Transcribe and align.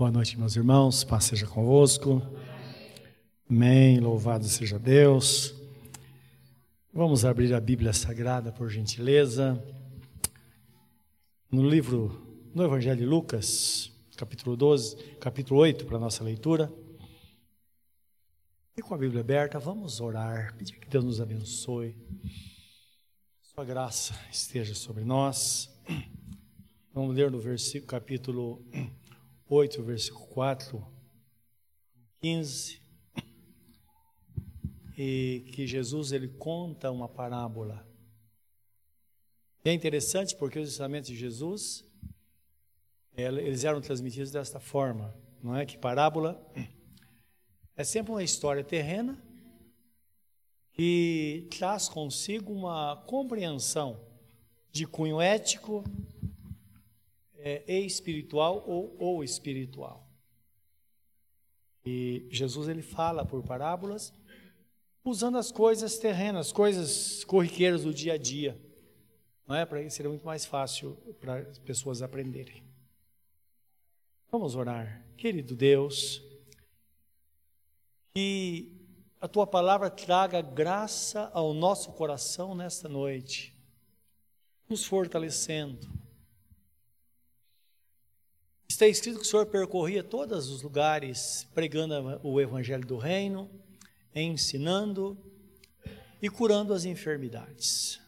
Boa 0.00 0.10
noite, 0.10 0.38
meus 0.38 0.56
irmãos. 0.56 1.04
Paz 1.04 1.24
seja 1.24 1.46
convosco. 1.46 2.22
Amém. 3.50 4.00
Louvado 4.00 4.46
seja 4.46 4.78
Deus. 4.78 5.54
Vamos 6.90 7.22
abrir 7.26 7.52
a 7.52 7.60
Bíblia 7.60 7.92
Sagrada, 7.92 8.50
por 8.50 8.70
gentileza. 8.70 9.62
No 11.52 11.68
livro, 11.68 12.18
no 12.54 12.64
Evangelho 12.64 12.96
de 12.96 13.04
Lucas, 13.04 13.92
capítulo 14.16 14.56
12, 14.56 14.96
capítulo 15.20 15.60
8, 15.60 15.84
para 15.84 15.98
nossa 15.98 16.24
leitura. 16.24 16.72
E 18.74 18.80
com 18.80 18.94
a 18.94 18.96
Bíblia 18.96 19.20
aberta, 19.20 19.58
vamos 19.58 20.00
orar, 20.00 20.56
pedir 20.56 20.78
que 20.78 20.88
Deus 20.88 21.04
nos 21.04 21.20
abençoe. 21.20 21.94
Sua 23.42 23.66
graça 23.66 24.18
esteja 24.32 24.74
sobre 24.74 25.04
nós. 25.04 25.68
Vamos 26.94 27.14
ler 27.14 27.30
no 27.30 27.38
versículo, 27.38 27.86
capítulo 27.86 28.64
8, 29.52 29.82
versículo 29.82 30.26
4, 30.28 30.86
15. 32.20 32.80
E 34.96 35.44
que 35.52 35.66
Jesus 35.66 36.12
ele 36.12 36.28
conta 36.28 36.88
uma 36.90 37.08
parábola. 37.08 37.84
É 39.64 39.72
interessante 39.72 40.36
porque 40.36 40.58
os 40.60 40.68
ensinamentos 40.68 41.10
de 41.10 41.16
Jesus 41.16 41.84
eles 43.12 43.64
eram 43.64 43.80
transmitidos 43.80 44.30
desta 44.30 44.60
forma, 44.60 45.14
não 45.42 45.56
é? 45.56 45.66
Que 45.66 45.76
parábola 45.76 46.40
é 47.76 47.82
sempre 47.82 48.12
uma 48.12 48.22
história 48.22 48.62
terrena 48.62 49.20
que 50.72 51.48
traz 51.50 51.88
consigo 51.88 52.52
uma 52.52 52.96
compreensão 53.04 54.00
de 54.70 54.86
cunho 54.86 55.20
ético 55.20 55.82
é, 57.42 57.80
espiritual 57.80 58.64
ou, 58.66 58.96
ou 58.98 59.24
espiritual. 59.24 60.06
E 61.84 62.26
Jesus 62.30 62.68
ele 62.68 62.82
fala 62.82 63.24
por 63.24 63.42
parábolas 63.42 64.12
usando 65.04 65.38
as 65.38 65.50
coisas 65.50 65.98
terrenas, 65.98 66.52
coisas 66.52 67.24
corriqueiras 67.24 67.84
do 67.84 67.94
dia 67.94 68.14
a 68.14 68.18
dia, 68.18 68.60
não 69.46 69.56
é? 69.56 69.64
Para 69.64 69.88
seria 69.90 70.10
muito 70.10 70.26
mais 70.26 70.44
fácil 70.44 70.96
para 71.18 71.38
as 71.38 71.58
pessoas 71.58 72.02
aprenderem. 72.02 72.62
Vamos 74.30 74.54
orar, 74.54 75.04
querido 75.16 75.56
Deus, 75.56 76.22
que 78.14 78.80
a 79.20 79.26
tua 79.26 79.46
palavra 79.46 79.90
traga 79.90 80.40
graça 80.40 81.30
ao 81.34 81.52
nosso 81.52 81.92
coração 81.92 82.54
nesta 82.54 82.88
noite, 82.88 83.54
nos 84.68 84.84
fortalecendo. 84.84 85.88
Está 88.80 88.88
escrito 88.88 89.16
que 89.16 89.26
o 89.26 89.28
Senhor 89.28 89.44
percorria 89.44 90.02
todos 90.02 90.48
os 90.48 90.62
lugares 90.62 91.46
pregando 91.52 92.18
o 92.26 92.40
evangelho 92.40 92.86
do 92.86 92.96
reino, 92.96 93.50
ensinando 94.14 95.18
e 96.22 96.30
curando 96.30 96.72
as 96.72 96.86
enfermidades. 96.86 98.00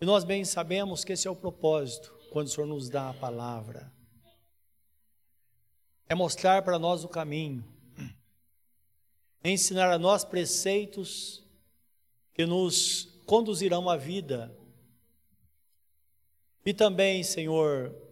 E 0.00 0.04
nós 0.04 0.22
bem 0.22 0.44
sabemos 0.44 1.02
que 1.02 1.14
esse 1.14 1.26
é 1.26 1.30
o 1.32 1.34
propósito 1.34 2.16
quando 2.30 2.46
o 2.46 2.50
Senhor 2.50 2.68
nos 2.68 2.88
dá 2.88 3.10
a 3.10 3.14
palavra. 3.14 3.92
É 6.08 6.14
mostrar 6.14 6.62
para 6.62 6.78
nós 6.78 7.02
o 7.02 7.08
caminho, 7.08 7.64
ensinar 9.42 9.90
a 9.90 9.98
nós 9.98 10.24
preceitos 10.24 11.44
que 12.32 12.46
nos 12.46 13.20
conduzirão 13.26 13.90
à 13.90 13.96
vida. 13.96 14.56
E 16.64 16.72
também, 16.72 17.24
Senhor, 17.24 18.03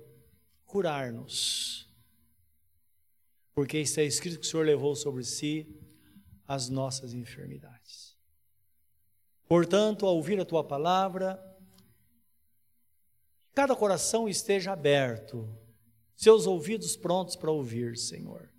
curar-nos. 0.73 1.87
Porque 3.55 3.79
está 3.79 4.03
escrito 4.03 4.41
que 4.41 4.47
o 4.47 4.51
Senhor 4.51 4.65
levou 4.65 4.97
sobre 4.97 5.23
si 5.23 5.69
as 6.49 6.69
nossas 6.69 7.13
enfermidades. 7.13 8.17
Portanto, 9.47 10.07
ao 10.07 10.17
ouvir 10.17 10.41
a 10.41 10.45
tua 10.45 10.65
palavra, 10.65 11.39
cada 13.55 13.77
coração 13.77 14.29
esteja 14.29 14.73
aberto, 14.73 15.47
seus 16.17 16.47
ouvidos 16.47 16.97
prontos 16.97 17.37
para 17.37 17.51
ouvir, 17.51 17.99
Senhor 17.99 18.53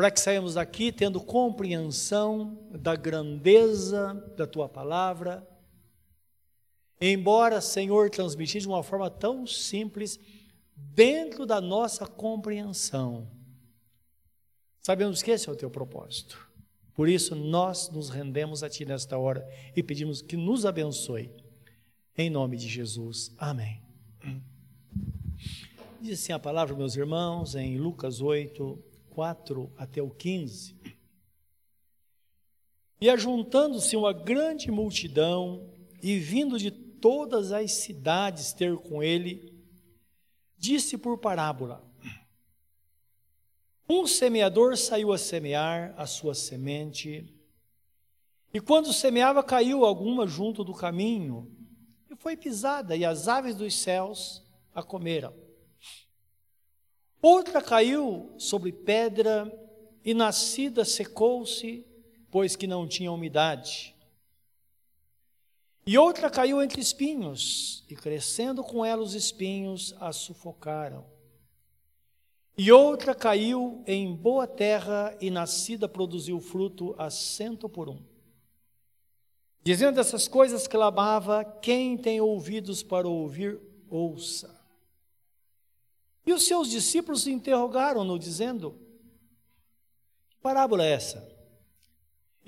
para 0.00 0.10
que 0.10 0.18
saímos 0.18 0.54
daqui 0.54 0.90
tendo 0.90 1.20
compreensão 1.20 2.66
da 2.70 2.96
grandeza 2.96 4.14
da 4.34 4.46
tua 4.46 4.66
palavra. 4.66 5.46
Embora, 6.98 7.60
Senhor, 7.60 8.08
transmitir 8.08 8.62
de 8.62 8.66
uma 8.66 8.82
forma 8.82 9.10
tão 9.10 9.46
simples, 9.46 10.18
dentro 10.94 11.46
da 11.46 11.60
nossa 11.60 12.06
compreensão, 12.06 13.30
sabemos 14.80 15.22
que 15.22 15.30
esse 15.30 15.48
é 15.48 15.52
o 15.52 15.56
teu 15.56 15.70
propósito. 15.70 16.48
Por 16.94 17.08
isso, 17.08 17.34
nós 17.34 17.88
nos 17.90 18.10
rendemos 18.10 18.62
a 18.62 18.68
Ti 18.68 18.84
nesta 18.84 19.16
hora 19.16 19.48
e 19.74 19.82
pedimos 19.82 20.20
que 20.20 20.36
nos 20.36 20.66
abençoe. 20.66 21.30
Em 22.16 22.28
nome 22.28 22.56
de 22.56 22.68
Jesus. 22.68 23.34
Amém. 23.38 23.80
Diz 26.00 26.20
assim 26.20 26.32
a 26.32 26.38
palavra, 26.38 26.76
meus 26.76 26.96
irmãos, 26.96 27.54
em 27.54 27.78
Lucas 27.78 28.20
8, 28.20 28.78
4 29.10 29.72
até 29.76 30.02
o 30.02 30.10
15. 30.10 30.76
E 33.00 33.08
ajuntando-se 33.08 33.96
uma 33.96 34.12
grande 34.12 34.70
multidão, 34.70 35.70
e 36.02 36.18
vindo 36.18 36.58
de 36.58 36.70
todas 36.70 37.52
as 37.52 37.72
cidades 37.72 38.52
ter 38.52 38.76
com 38.76 39.02
ele, 39.02 39.59
disse 40.60 40.98
por 40.98 41.16
parábola: 41.18 41.82
Um 43.88 44.06
semeador 44.06 44.76
saiu 44.76 45.10
a 45.12 45.18
semear 45.18 45.94
a 45.96 46.06
sua 46.06 46.34
semente, 46.34 47.34
e 48.52 48.60
quando 48.60 48.92
semeava, 48.92 49.42
caiu 49.42 49.84
alguma 49.84 50.26
junto 50.26 50.62
do 50.62 50.74
caminho, 50.74 51.50
e 52.10 52.14
foi 52.14 52.36
pisada, 52.36 52.94
e 52.94 53.04
as 53.04 53.26
aves 53.26 53.56
dos 53.56 53.74
céus 53.74 54.44
a 54.74 54.82
comeram. 54.82 55.32
Outra 57.22 57.62
caiu 57.62 58.32
sobre 58.38 58.72
pedra 58.72 59.50
e 60.04 60.12
nascida 60.14 60.84
secou-se, 60.84 61.86
pois 62.30 62.54
que 62.54 62.66
não 62.66 62.86
tinha 62.86 63.12
umidade. 63.12 63.94
E 65.90 65.98
outra 65.98 66.30
caiu 66.30 66.62
entre 66.62 66.80
espinhos, 66.80 67.84
e 67.90 67.96
crescendo 67.96 68.62
com 68.62 68.84
ela 68.84 69.02
os 69.02 69.12
espinhos 69.12 69.92
a 69.98 70.12
sufocaram. 70.12 71.04
E 72.56 72.70
outra 72.70 73.12
caiu 73.12 73.82
em 73.88 74.14
boa 74.14 74.46
terra, 74.46 75.18
e 75.20 75.32
nascida 75.32 75.88
produziu 75.88 76.38
fruto 76.38 76.94
a 76.96 77.10
cento 77.10 77.68
por 77.68 77.88
um. 77.88 78.00
Dizendo 79.64 79.98
essas 79.98 80.28
coisas, 80.28 80.68
clamava: 80.68 81.44
Quem 81.44 81.98
tem 81.98 82.20
ouvidos 82.20 82.84
para 82.84 83.08
ouvir, 83.08 83.60
ouça. 83.88 84.64
E 86.24 86.32
os 86.32 86.44
seus 86.44 86.70
discípulos 86.70 87.26
interrogaram-no, 87.26 88.16
dizendo: 88.16 88.78
Que 90.28 90.36
parábola 90.36 90.84
é 90.84 90.92
essa? 90.92 91.29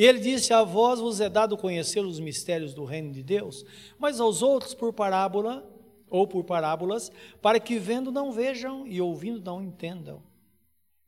Ele 0.04 0.18
disse: 0.18 0.52
A 0.52 0.62
vós 0.62 0.98
vos 0.98 1.20
é 1.20 1.28
dado 1.28 1.56
conhecer 1.56 2.00
os 2.00 2.18
mistérios 2.18 2.74
do 2.74 2.84
reino 2.84 3.12
de 3.12 3.22
Deus, 3.22 3.64
mas 3.98 4.20
aos 4.20 4.42
outros 4.42 4.74
por 4.74 4.92
parábola 4.92 5.68
ou 6.10 6.26
por 6.26 6.44
parábolas, 6.44 7.10
para 7.40 7.60
que 7.60 7.78
vendo 7.78 8.10
não 8.10 8.32
vejam 8.32 8.86
e 8.86 9.00
ouvindo 9.00 9.40
não 9.40 9.62
entendam. 9.62 10.22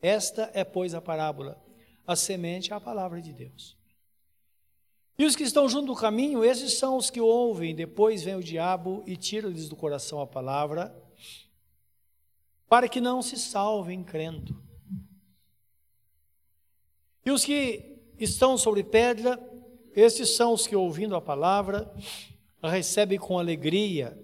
Esta 0.00 0.50
é, 0.54 0.64
pois, 0.64 0.94
a 0.94 1.00
parábola. 1.00 1.62
A 2.06 2.14
semente 2.14 2.72
é 2.72 2.76
a 2.76 2.80
palavra 2.80 3.20
de 3.20 3.32
Deus. 3.32 3.76
E 5.18 5.24
os 5.24 5.34
que 5.34 5.42
estão 5.42 5.68
junto 5.68 5.86
do 5.86 5.96
caminho, 5.96 6.44
esses 6.44 6.74
são 6.74 6.96
os 6.96 7.08
que 7.08 7.20
ouvem, 7.20 7.74
depois 7.74 8.22
vem 8.22 8.34
o 8.34 8.42
diabo 8.42 9.02
e 9.06 9.16
tira-lhes 9.16 9.68
do 9.68 9.76
coração 9.76 10.20
a 10.20 10.26
palavra 10.26 10.94
para 12.68 12.88
que 12.88 13.00
não 13.00 13.22
se 13.22 13.38
salvem 13.38 14.02
crendo. 14.02 14.60
E 17.24 17.30
os 17.30 17.44
que 17.44 17.93
estão 18.18 18.56
sobre 18.56 18.82
pedra, 18.82 19.38
estes 19.94 20.30
são 20.30 20.52
os 20.52 20.66
que, 20.66 20.74
ouvindo 20.74 21.14
a 21.14 21.20
palavra, 21.20 21.92
recebem 22.62 23.18
com 23.18 23.38
alegria, 23.38 24.18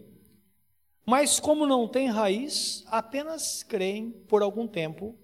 mas 1.05 1.41
como 1.41 1.67
não 1.67 1.89
têm 1.89 2.09
raiz, 2.09 2.85
apenas 2.87 3.63
creem 3.63 4.11
por 4.29 4.43
algum 4.43 4.67
tempo, 4.67 5.17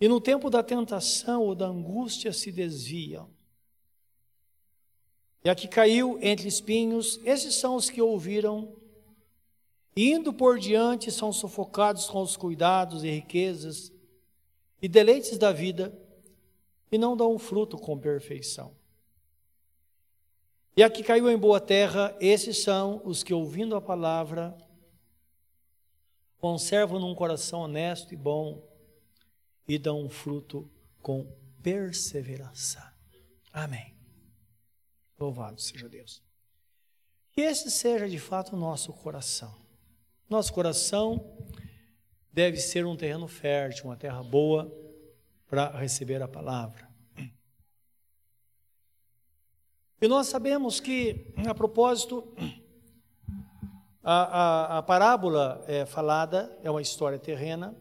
e 0.00 0.08
no 0.08 0.20
tempo 0.20 0.50
da 0.50 0.62
tentação 0.62 1.42
ou 1.42 1.54
da 1.54 1.66
angústia 1.66 2.32
se 2.32 2.50
desviam. 2.52 3.30
E 5.44 5.50
a 5.50 5.54
que 5.54 5.68
caiu 5.68 6.18
entre 6.20 6.48
espinhos, 6.48 7.20
esses 7.24 7.54
são 7.54 7.76
os 7.76 7.90
que 7.90 8.00
ouviram 8.00 8.74
Indo 9.96 10.32
por 10.32 10.58
diante, 10.58 11.12
são 11.12 11.32
sufocados 11.32 12.06
com 12.06 12.20
os 12.20 12.36
cuidados 12.36 13.04
e 13.04 13.10
riquezas 13.10 13.92
e 14.82 14.88
deleites 14.88 15.38
da 15.38 15.52
vida 15.52 15.96
e 16.94 16.98
não 16.98 17.16
dão 17.16 17.36
fruto 17.40 17.76
com 17.76 17.98
perfeição. 17.98 18.72
E 20.76 20.82
a 20.82 20.88
que 20.88 21.02
caiu 21.02 21.28
em 21.28 21.36
boa 21.36 21.60
terra, 21.60 22.16
esses 22.20 22.62
são 22.62 23.02
os 23.04 23.24
que, 23.24 23.34
ouvindo 23.34 23.74
a 23.74 23.82
palavra, 23.82 24.56
conservam 26.38 27.00
num 27.00 27.12
coração 27.12 27.62
honesto 27.62 28.14
e 28.14 28.16
bom 28.16 28.64
e 29.66 29.76
dão 29.76 30.08
fruto 30.08 30.70
com 31.02 31.26
perseverança. 31.60 32.94
Amém. 33.52 33.92
Louvado 35.18 35.60
seja 35.60 35.88
Deus. 35.88 36.22
Que 37.32 37.40
esse 37.40 37.72
seja 37.72 38.08
de 38.08 38.20
fato 38.20 38.54
o 38.54 38.58
nosso 38.58 38.92
coração. 38.92 39.52
Nosso 40.30 40.52
coração 40.52 41.36
deve 42.32 42.58
ser 42.58 42.86
um 42.86 42.96
terreno 42.96 43.26
fértil, 43.26 43.86
uma 43.86 43.96
terra 43.96 44.22
boa 44.22 44.83
para 45.54 45.70
receber 45.70 46.20
a 46.20 46.26
palavra. 46.26 46.88
E 50.02 50.08
nós 50.08 50.26
sabemos 50.26 50.80
que, 50.80 51.32
a 51.46 51.54
propósito, 51.54 52.34
a, 54.02 54.14
a, 54.14 54.78
a 54.78 54.82
parábola 54.82 55.64
é 55.68 55.86
falada 55.86 56.58
é 56.64 56.68
uma 56.68 56.82
história 56.82 57.20
terrena, 57.20 57.72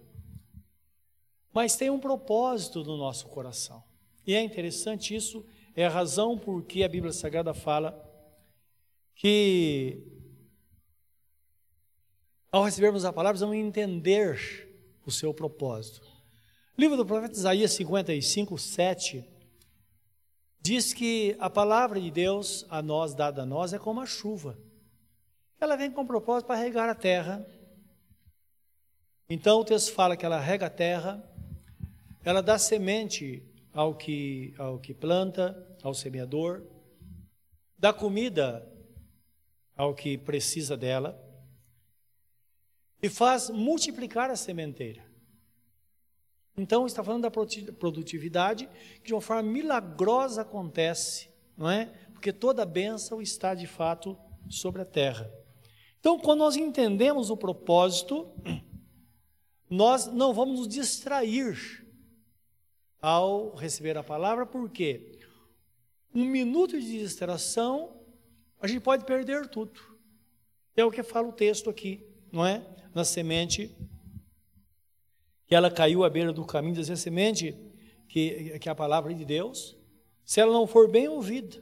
mas 1.51 1.75
tem 1.75 1.89
um 1.89 1.99
propósito 1.99 2.83
no 2.83 2.95
nosso 2.95 3.27
coração. 3.29 3.83
E 4.25 4.35
é 4.35 4.41
interessante 4.43 5.15
isso, 5.15 5.43
é 5.75 5.87
a 5.87 5.89
razão 5.89 6.37
por 6.37 6.61
que 6.61 6.83
a 6.83 6.87
Bíblia 6.87 7.11
Sagrada 7.11 7.55
fala 7.55 7.99
que 9.15 10.03
ao 12.51 12.63
recebermos 12.63 13.03
a 13.03 13.11
palavra, 13.11 13.39
vamos 13.39 13.55
entender 13.55 14.69
o 15.07 15.11
seu 15.11 15.33
propósito. 15.33 16.12
Livro 16.75 16.97
do 16.97 17.05
profeta 17.05 17.35
Isaías 17.35 17.71
55, 17.73 18.57
7 18.57 19.23
diz 20.59 20.91
que 20.91 21.35
a 21.39 21.47
palavra 21.47 22.01
de 22.01 22.09
Deus 22.09 22.65
a 22.67 22.81
nós, 22.81 23.13
dada 23.13 23.43
a 23.43 23.45
nós, 23.45 23.73
é 23.73 23.77
como 23.77 24.01
a 24.01 24.07
chuva. 24.07 24.57
Ela 25.59 25.75
vem 25.75 25.91
com 25.91 26.03
propósito 26.03 26.47
para 26.47 26.59
regar 26.59 26.89
a 26.89 26.95
terra. 26.95 27.45
Então 29.29 29.59
o 29.59 29.63
texto 29.63 29.93
fala 29.93 30.17
que 30.17 30.25
ela 30.25 30.39
rega 30.39 30.65
a 30.65 30.69
terra, 30.69 31.23
ela 32.25 32.41
dá 32.41 32.57
semente 32.57 33.43
ao 33.71 33.93
que, 33.93 34.55
ao 34.57 34.79
que 34.79 34.95
planta, 34.95 35.77
ao 35.83 35.93
semeador, 35.93 36.63
dá 37.77 37.93
comida 37.93 38.67
ao 39.75 39.93
que 39.93 40.17
precisa 40.17 40.75
dela 40.75 41.21
e 42.99 43.09
faz 43.09 43.51
multiplicar 43.51 44.31
a 44.31 44.35
sementeira. 44.35 45.12
Então, 46.57 46.85
está 46.85 47.03
falando 47.03 47.23
da 47.23 47.31
produtividade 47.31 48.69
que 49.01 49.07
de 49.07 49.13
uma 49.13 49.21
forma 49.21 49.44
milagrosa 49.44 50.41
acontece, 50.41 51.29
não 51.57 51.69
é? 51.69 51.85
Porque 52.13 52.31
toda 52.31 52.65
bênção 52.65 53.21
está 53.21 53.53
de 53.55 53.65
fato 53.65 54.17
sobre 54.50 54.81
a 54.81 54.85
terra. 54.85 55.29
Então, 56.00 56.19
quando 56.19 56.39
nós 56.39 56.55
entendemos 56.55 57.29
o 57.29 57.38
propósito, 57.38 58.29
nós 59.69 60.07
não 60.07 60.33
vamos 60.33 60.59
nos 60.59 60.67
distrair 60.67 61.83
ao 63.01 63.55
receber 63.55 63.97
a 63.97 64.03
palavra, 64.03 64.45
porque 64.45 65.17
um 66.13 66.23
minuto 66.23 66.79
de 66.79 67.00
distração, 67.00 68.00
a 68.61 68.67
gente 68.67 68.81
pode 68.81 69.05
perder 69.05 69.47
tudo. 69.47 69.81
É 70.75 70.85
o 70.85 70.91
que 70.91 71.01
fala 71.03 71.27
o 71.27 71.33
texto 71.33 71.69
aqui, 71.69 72.05
não 72.31 72.45
é? 72.45 72.65
na 72.94 73.03
semente, 73.03 73.75
ela 75.53 75.71
caiu 75.71 76.03
à 76.03 76.09
beira 76.09 76.31
do 76.31 76.45
caminho, 76.45 76.75
diz 76.75 76.89
a 76.89 76.95
semente, 76.95 77.55
que, 78.07 78.57
que 78.59 78.69
é 78.69 78.71
a 78.71 78.75
palavra 78.75 79.13
de 79.13 79.25
Deus, 79.25 79.77
se 80.23 80.39
ela 80.39 80.53
não 80.53 80.67
for 80.67 80.89
bem 80.89 81.07
ouvida. 81.07 81.61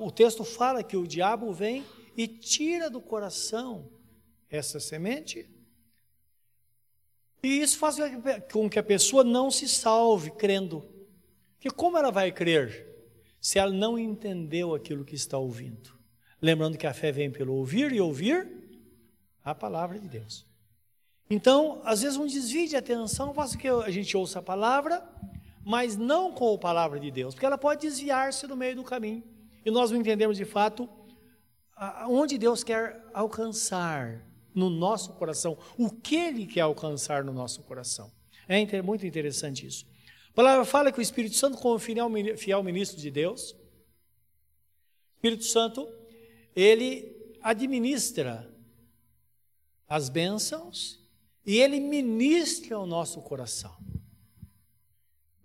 O 0.00 0.10
texto 0.10 0.44
fala 0.44 0.82
que 0.82 0.96
o 0.96 1.06
diabo 1.06 1.52
vem 1.52 1.84
e 2.16 2.26
tira 2.26 2.88
do 2.88 3.00
coração 3.00 3.90
essa 4.48 4.80
semente, 4.80 5.48
e 7.44 7.60
isso 7.60 7.76
faz 7.76 7.96
com 8.50 8.70
que 8.70 8.78
a 8.78 8.82
pessoa 8.82 9.22
não 9.22 9.50
se 9.50 9.68
salve 9.68 10.30
crendo. 10.30 10.82
Que 11.60 11.68
como 11.68 11.98
ela 11.98 12.10
vai 12.10 12.32
crer 12.32 12.88
se 13.38 13.58
ela 13.58 13.70
não 13.70 13.98
entendeu 13.98 14.74
aquilo 14.74 15.04
que 15.04 15.14
está 15.14 15.36
ouvindo? 15.36 15.92
Lembrando 16.40 16.78
que 16.78 16.86
a 16.86 16.94
fé 16.94 17.12
vem 17.12 17.30
pelo 17.30 17.52
ouvir 17.52 17.92
e 17.92 18.00
ouvir 18.00 18.50
a 19.44 19.54
palavra 19.54 19.98
de 19.98 20.08
Deus. 20.08 20.46
Então, 21.28 21.80
às 21.84 22.02
vezes 22.02 22.16
um 22.18 22.26
desvio 22.26 22.68
de 22.68 22.76
atenção 22.76 23.32
faz 23.32 23.52
com 23.54 23.60
que 23.60 23.68
a 23.68 23.90
gente 23.90 24.16
ouça 24.16 24.38
a 24.40 24.42
palavra, 24.42 25.02
mas 25.64 25.96
não 25.96 26.32
com 26.32 26.54
a 26.54 26.58
palavra 26.58 27.00
de 27.00 27.10
Deus, 27.10 27.34
porque 27.34 27.46
ela 27.46 27.56
pode 27.56 27.80
desviar-se 27.80 28.46
no 28.46 28.56
meio 28.56 28.76
do 28.76 28.84
caminho. 28.84 29.24
E 29.64 29.70
nós 29.70 29.90
não 29.90 29.98
entendemos 29.98 30.36
de 30.36 30.44
fato 30.44 30.88
onde 32.08 32.36
Deus 32.36 32.62
quer 32.62 33.02
alcançar 33.12 34.22
no 34.54 34.70
nosso 34.70 35.14
coração, 35.14 35.58
o 35.76 35.90
que 35.90 36.14
Ele 36.14 36.46
quer 36.46 36.60
alcançar 36.60 37.24
no 37.24 37.32
nosso 37.32 37.62
coração. 37.62 38.12
É 38.46 38.82
muito 38.82 39.06
interessante 39.06 39.66
isso. 39.66 39.86
A 40.30 40.34
palavra 40.34 40.64
fala 40.64 40.92
que 40.92 40.98
o 40.98 41.02
Espírito 41.02 41.34
Santo, 41.34 41.56
como 41.58 41.78
fiel 41.78 42.62
ministro 42.62 43.00
de 43.00 43.10
Deus, 43.10 43.52
o 43.52 45.16
Espírito 45.16 45.44
Santo, 45.44 45.88
ele 46.54 47.36
administra 47.42 48.48
as 49.88 50.08
bênçãos 50.08 51.02
e 51.46 51.58
ele 51.58 51.80
ministra 51.80 52.78
o 52.78 52.86
nosso 52.86 53.20
coração. 53.20 53.76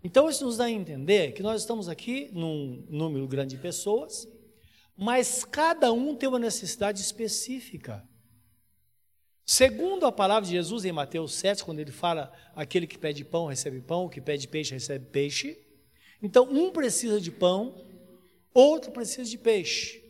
Então, 0.03 0.29
isso 0.29 0.45
nos 0.45 0.57
dá 0.57 0.65
a 0.65 0.71
entender 0.71 1.33
que 1.33 1.43
nós 1.43 1.61
estamos 1.61 1.89
aqui 1.89 2.29
num 2.31 2.85
número 2.89 3.27
grande 3.27 3.55
de 3.55 3.61
pessoas, 3.61 4.27
mas 4.95 5.43
cada 5.43 5.91
um 5.91 6.15
tem 6.15 6.29
uma 6.29 6.39
necessidade 6.39 7.01
específica. 7.01 8.07
Segundo 9.45 10.05
a 10.05 10.11
palavra 10.11 10.47
de 10.47 10.55
Jesus 10.55 10.85
em 10.85 10.91
Mateus 10.91 11.33
7, 11.33 11.65
quando 11.65 11.79
ele 11.79 11.91
fala: 11.91 12.31
aquele 12.55 12.85
que 12.85 12.97
pede 12.97 13.25
pão 13.25 13.47
recebe 13.47 13.81
pão, 13.81 14.05
o 14.05 14.09
que 14.09 14.21
pede 14.21 14.47
peixe 14.47 14.73
recebe 14.73 15.05
peixe. 15.07 15.57
Então, 16.21 16.47
um 16.49 16.71
precisa 16.71 17.19
de 17.19 17.31
pão, 17.31 17.75
outro 18.53 18.91
precisa 18.91 19.29
de 19.29 19.37
peixe, 19.37 20.03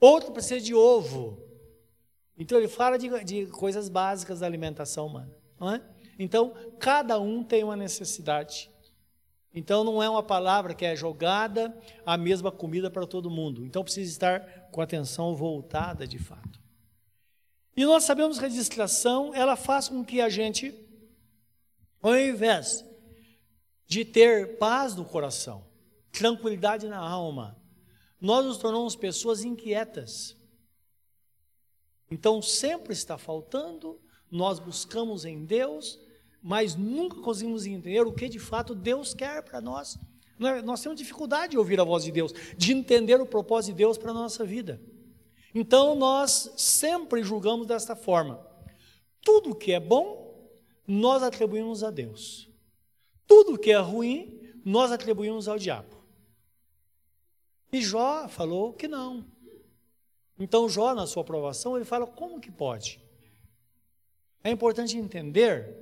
outro 0.00 0.32
precisa 0.32 0.60
de 0.60 0.74
ovo, 0.74 1.40
então 2.38 2.58
ele 2.58 2.68
fala 2.68 2.98
de, 2.98 3.24
de 3.24 3.46
coisas 3.46 3.88
básicas 3.88 4.40
da 4.40 4.46
alimentação 4.46 5.06
humana. 5.06 5.34
É? 5.74 5.80
Então, 6.18 6.54
cada 6.78 7.18
um 7.18 7.42
tem 7.42 7.64
uma 7.64 7.76
necessidade. 7.76 8.70
Então, 9.54 9.84
não 9.84 10.02
é 10.02 10.08
uma 10.08 10.22
palavra 10.22 10.74
que 10.74 10.84
é 10.84 10.96
jogada 10.96 11.76
a 12.04 12.16
mesma 12.16 12.50
comida 12.50 12.90
para 12.90 13.06
todo 13.06 13.30
mundo. 13.30 13.64
Então, 13.64 13.84
precisa 13.84 14.10
estar 14.10 14.40
com 14.70 14.80
a 14.80 14.84
atenção 14.84 15.34
voltada 15.34 16.06
de 16.06 16.18
fato. 16.18 16.60
E 17.76 17.84
nós 17.84 18.04
sabemos 18.04 18.38
que 18.38 18.44
a 18.44 18.48
distração, 18.48 19.34
ela 19.34 19.56
faz 19.56 19.88
com 19.88 20.04
que 20.04 20.20
a 20.20 20.28
gente, 20.28 20.74
ao 22.02 22.16
invés 22.16 22.84
de 23.86 24.04
ter 24.04 24.58
paz 24.58 24.94
no 24.94 25.04
coração, 25.04 25.64
tranquilidade 26.12 26.88
na 26.88 26.98
alma, 26.98 27.56
nós 28.20 28.44
nos 28.44 28.58
tornamos 28.58 28.96
pessoas 28.96 29.44
inquietas. 29.44 30.36
Então 32.10 32.40
sempre 32.42 32.92
está 32.92 33.16
faltando, 33.16 34.00
nós 34.30 34.58
buscamos 34.58 35.24
em 35.24 35.44
Deus, 35.44 36.00
mas 36.42 36.76
nunca 36.76 37.20
conseguimos 37.20 37.66
entender 37.66 38.06
o 38.06 38.12
que 38.12 38.28
de 38.28 38.38
fato 38.38 38.74
Deus 38.74 39.14
quer 39.14 39.42
para 39.42 39.60
nós. 39.60 39.98
É, 40.40 40.60
nós 40.62 40.82
temos 40.82 40.98
dificuldade 40.98 41.52
de 41.52 41.58
ouvir 41.58 41.80
a 41.80 41.84
voz 41.84 42.04
de 42.04 42.10
Deus, 42.10 42.32
de 42.56 42.72
entender 42.72 43.20
o 43.20 43.26
propósito 43.26 43.72
de 43.72 43.78
Deus 43.78 43.96
para 43.96 44.10
a 44.10 44.14
nossa 44.14 44.44
vida. 44.44 44.80
Então 45.54 45.94
nós 45.94 46.52
sempre 46.56 47.22
julgamos 47.22 47.66
desta 47.66 47.94
forma: 47.94 48.44
tudo 49.22 49.54
que 49.54 49.72
é 49.72 49.80
bom, 49.80 50.50
nós 50.86 51.22
atribuímos 51.22 51.84
a 51.84 51.90
Deus, 51.90 52.50
tudo 53.26 53.58
que 53.58 53.70
é 53.70 53.78
ruim, 53.78 54.52
nós 54.64 54.90
atribuímos 54.90 55.46
ao 55.46 55.58
diabo. 55.58 55.94
E 57.72 57.80
Jó 57.80 58.28
falou 58.28 58.72
que 58.72 58.88
não. 58.88 59.24
Então, 60.38 60.68
Jó, 60.68 60.94
na 60.94 61.06
sua 61.06 61.22
aprovação, 61.22 61.76
ele 61.76 61.84
fala: 61.84 62.06
como 62.06 62.40
que 62.40 62.50
pode? 62.50 63.00
É 64.42 64.50
importante 64.50 64.96
entender 64.96 65.74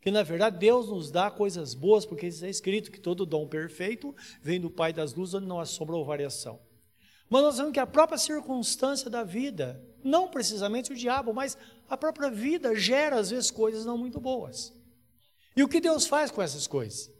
que, 0.00 0.10
na 0.10 0.22
verdade, 0.22 0.58
Deus 0.58 0.88
nos 0.88 1.10
dá 1.10 1.30
coisas 1.30 1.74
boas, 1.74 2.04
porque 2.04 2.26
está 2.26 2.48
escrito 2.48 2.90
que 2.90 3.00
todo 3.00 3.24
dom 3.24 3.46
perfeito 3.46 4.14
vem 4.40 4.60
do 4.60 4.70
Pai 4.70 4.92
das 4.92 5.14
luzes, 5.14 5.34
onde 5.34 5.46
não 5.46 5.60
há 5.60 5.64
sombra 5.64 5.96
ou 5.96 6.04
variação. 6.04 6.60
Mas 7.30 7.42
nós 7.42 7.56
vemos 7.56 7.72
que 7.72 7.80
a 7.80 7.86
própria 7.86 8.18
circunstância 8.18 9.08
da 9.08 9.24
vida, 9.24 9.82
não 10.04 10.28
precisamente 10.28 10.92
o 10.92 10.94
diabo, 10.94 11.32
mas 11.32 11.56
a 11.88 11.96
própria 11.96 12.30
vida 12.30 12.74
gera, 12.74 13.16
às 13.16 13.30
vezes, 13.30 13.50
coisas 13.50 13.86
não 13.86 13.96
muito 13.96 14.20
boas. 14.20 14.72
E 15.56 15.62
o 15.62 15.68
que 15.68 15.80
Deus 15.80 16.06
faz 16.06 16.30
com 16.30 16.42
essas 16.42 16.66
coisas? 16.66 17.10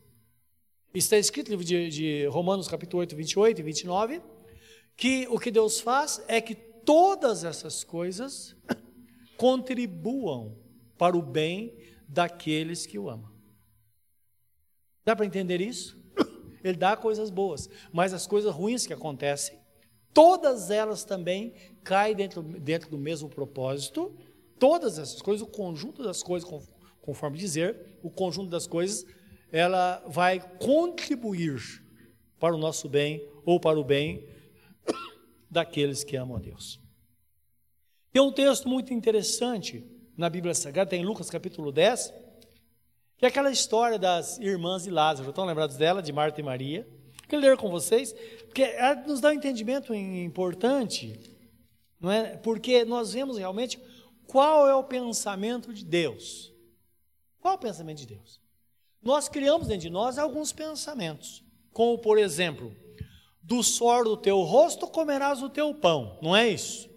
Está 0.92 1.16
escrito 1.16 1.46
no 1.46 1.52
livro 1.52 1.64
de, 1.64 1.88
de 1.88 2.26
Romanos, 2.26 2.68
capítulo 2.68 3.00
8, 3.00 3.16
28 3.16 3.58
e 3.58 3.62
29 3.62 4.22
que 5.02 5.26
o 5.28 5.36
que 5.36 5.50
Deus 5.50 5.80
faz 5.80 6.22
é 6.28 6.40
que 6.40 6.54
todas 6.54 7.42
essas 7.42 7.82
coisas 7.82 8.54
contribuam 9.36 10.56
para 10.96 11.16
o 11.16 11.20
bem 11.20 11.76
daqueles 12.06 12.86
que 12.86 13.00
o 13.00 13.10
amam. 13.10 13.32
Dá 15.04 15.16
para 15.16 15.26
entender 15.26 15.60
isso? 15.60 16.00
Ele 16.62 16.76
dá 16.76 16.96
coisas 16.96 17.30
boas, 17.30 17.68
mas 17.92 18.14
as 18.14 18.28
coisas 18.28 18.54
ruins 18.54 18.86
que 18.86 18.92
acontecem, 18.92 19.58
todas 20.14 20.70
elas 20.70 21.02
também 21.02 21.52
caem 21.82 22.14
dentro, 22.14 22.40
dentro 22.40 22.88
do 22.88 22.96
mesmo 22.96 23.28
propósito, 23.28 24.16
todas 24.56 25.00
essas 25.00 25.20
coisas, 25.20 25.42
o 25.44 25.50
conjunto 25.50 26.04
das 26.04 26.22
coisas, 26.22 26.48
conforme 27.00 27.36
dizer, 27.38 27.98
o 28.04 28.08
conjunto 28.08 28.50
das 28.50 28.68
coisas, 28.68 29.04
ela 29.50 30.00
vai 30.06 30.38
contribuir 30.60 31.60
para 32.38 32.54
o 32.54 32.58
nosso 32.58 32.88
bem 32.88 33.28
ou 33.44 33.58
para 33.58 33.80
o 33.80 33.82
bem 33.82 34.30
daqueles 35.52 36.02
que 36.02 36.16
amam 36.16 36.38
a 36.38 36.40
Deus. 36.40 36.80
Tem 38.10 38.22
um 38.22 38.32
texto 38.32 38.68
muito 38.68 38.92
interessante 38.94 39.84
na 40.16 40.30
Bíblia 40.30 40.54
Sagrada, 40.54 40.88
tem 40.88 41.02
em 41.02 41.04
Lucas 41.04 41.28
capítulo 41.28 41.70
10, 41.70 42.12
que 43.18 43.26
é 43.26 43.28
aquela 43.28 43.50
história 43.50 43.98
das 43.98 44.38
irmãs 44.38 44.84
de 44.84 44.90
Lázaro. 44.90 45.28
Estão 45.28 45.44
lembrados 45.44 45.76
dela, 45.76 46.02
de 46.02 46.10
Marta 46.10 46.40
e 46.40 46.42
Maria? 46.42 46.88
Quero 47.28 47.42
ler 47.42 47.56
com 47.58 47.70
vocês, 47.70 48.14
porque 48.46 48.62
ela 48.62 48.94
nos 49.06 49.20
dá 49.20 49.28
um 49.28 49.32
entendimento 49.32 49.94
importante, 49.94 51.20
não 52.00 52.10
é? 52.10 52.36
Porque 52.38 52.84
nós 52.84 53.12
vemos 53.12 53.36
realmente 53.36 53.78
qual 54.26 54.66
é 54.66 54.74
o 54.74 54.84
pensamento 54.84 55.72
de 55.72 55.84
Deus. 55.84 56.50
Qual 57.40 57.54
é 57.54 57.56
o 57.56 57.60
pensamento 57.60 57.98
de 57.98 58.06
Deus? 58.06 58.40
Nós 59.02 59.28
criamos 59.28 59.68
dentro 59.68 59.82
de 59.82 59.90
nós 59.90 60.16
alguns 60.16 60.52
pensamentos, 60.52 61.44
como 61.72 61.98
por 61.98 62.18
exemplo, 62.18 62.74
do 63.42 63.62
suor 63.62 64.04
do 64.04 64.16
teu 64.16 64.40
rosto 64.40 64.86
comerás 64.86 65.42
o 65.42 65.50
teu 65.50 65.74
pão, 65.74 66.18
não 66.22 66.34
é 66.34 66.48
isso? 66.48 66.88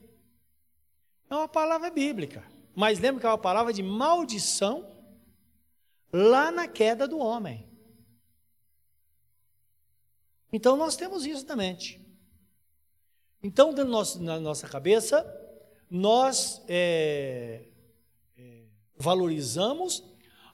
É 1.29 1.35
uma 1.35 1.47
palavra 1.47 1.89
bíblica, 1.89 2.43
mas 2.75 2.99
lembra 2.99 3.19
que 3.19 3.25
é 3.25 3.29
uma 3.29 3.37
palavra 3.37 3.73
de 3.73 3.81
maldição 3.81 4.91
lá 6.13 6.51
na 6.51 6.67
queda 6.67 7.07
do 7.07 7.17
homem. 7.17 7.67
Então 10.53 10.77
nós 10.77 10.95
temos 10.95 11.25
isso 11.25 11.45
na 11.47 11.55
mente. 11.55 11.99
Então, 13.43 13.71
na 13.71 14.39
nossa 14.39 14.67
cabeça, 14.67 15.23
nós 15.89 16.63
é, 16.67 17.67
é, 18.35 18.63
valorizamos 18.97 20.03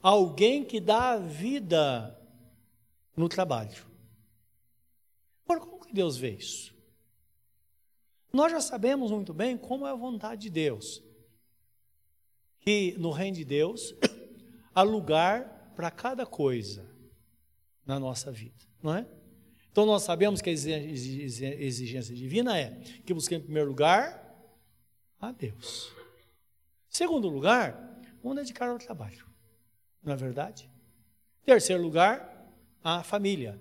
alguém 0.02 0.66
que 0.66 0.80
dá 0.80 1.12
a 1.12 1.18
vida 1.18 2.20
no 3.16 3.30
trabalho. 3.30 3.91
Que 5.92 5.96
Deus 5.96 6.16
vê 6.16 6.30
isso? 6.30 6.74
Nós 8.32 8.50
já 8.50 8.62
sabemos 8.62 9.12
muito 9.12 9.34
bem 9.34 9.58
como 9.58 9.86
é 9.86 9.92
a 9.92 9.94
vontade 9.94 10.44
de 10.44 10.50
Deus. 10.50 11.04
Que 12.62 12.96
no 12.98 13.12
reino 13.12 13.36
de 13.36 13.44
Deus 13.44 13.94
há 14.74 14.84
lugar 14.84 15.74
para 15.76 15.92
cada 15.92 16.26
coisa 16.26 16.90
na 17.86 18.00
nossa 18.00 18.32
vida, 18.32 18.66
não 18.82 18.96
é? 18.96 19.06
Então 19.70 19.86
nós 19.86 20.04
sabemos 20.04 20.42
que 20.42 20.50
a 20.50 20.54
exigência 20.54 22.16
divina 22.16 22.58
é 22.58 22.70
que 23.06 23.14
busquemos 23.14 23.44
em 23.44 23.48
primeiro 23.48 23.68
lugar 23.68 24.34
a 25.20 25.34
Deus. 25.34 25.92
Segundo 26.88 27.28
lugar, 27.28 28.00
vamos 28.24 28.38
dedicar 28.38 28.70
ao 28.70 28.80
trabalho. 28.80 29.28
Não 30.02 30.14
é 30.14 30.16
verdade? 30.16 30.70
Terceiro 31.44 31.84
lugar, 31.84 32.50
a 32.82 33.04
família. 33.04 33.60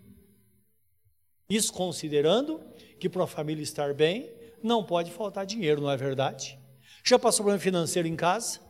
Isso 1.51 1.73
considerando 1.73 2.61
que 3.01 3.09
para 3.09 3.25
a 3.25 3.27
família 3.27 3.63
estar 3.63 3.93
bem, 3.93 4.33
não 4.63 4.85
pode 4.85 5.11
faltar 5.11 5.45
dinheiro, 5.45 5.81
não 5.81 5.91
é 5.91 5.97
verdade? 5.97 6.57
Já 7.05 7.19
passou 7.19 7.45
problema 7.45 7.61
financeiro 7.61 8.07
em 8.07 8.15
casa? 8.15 8.61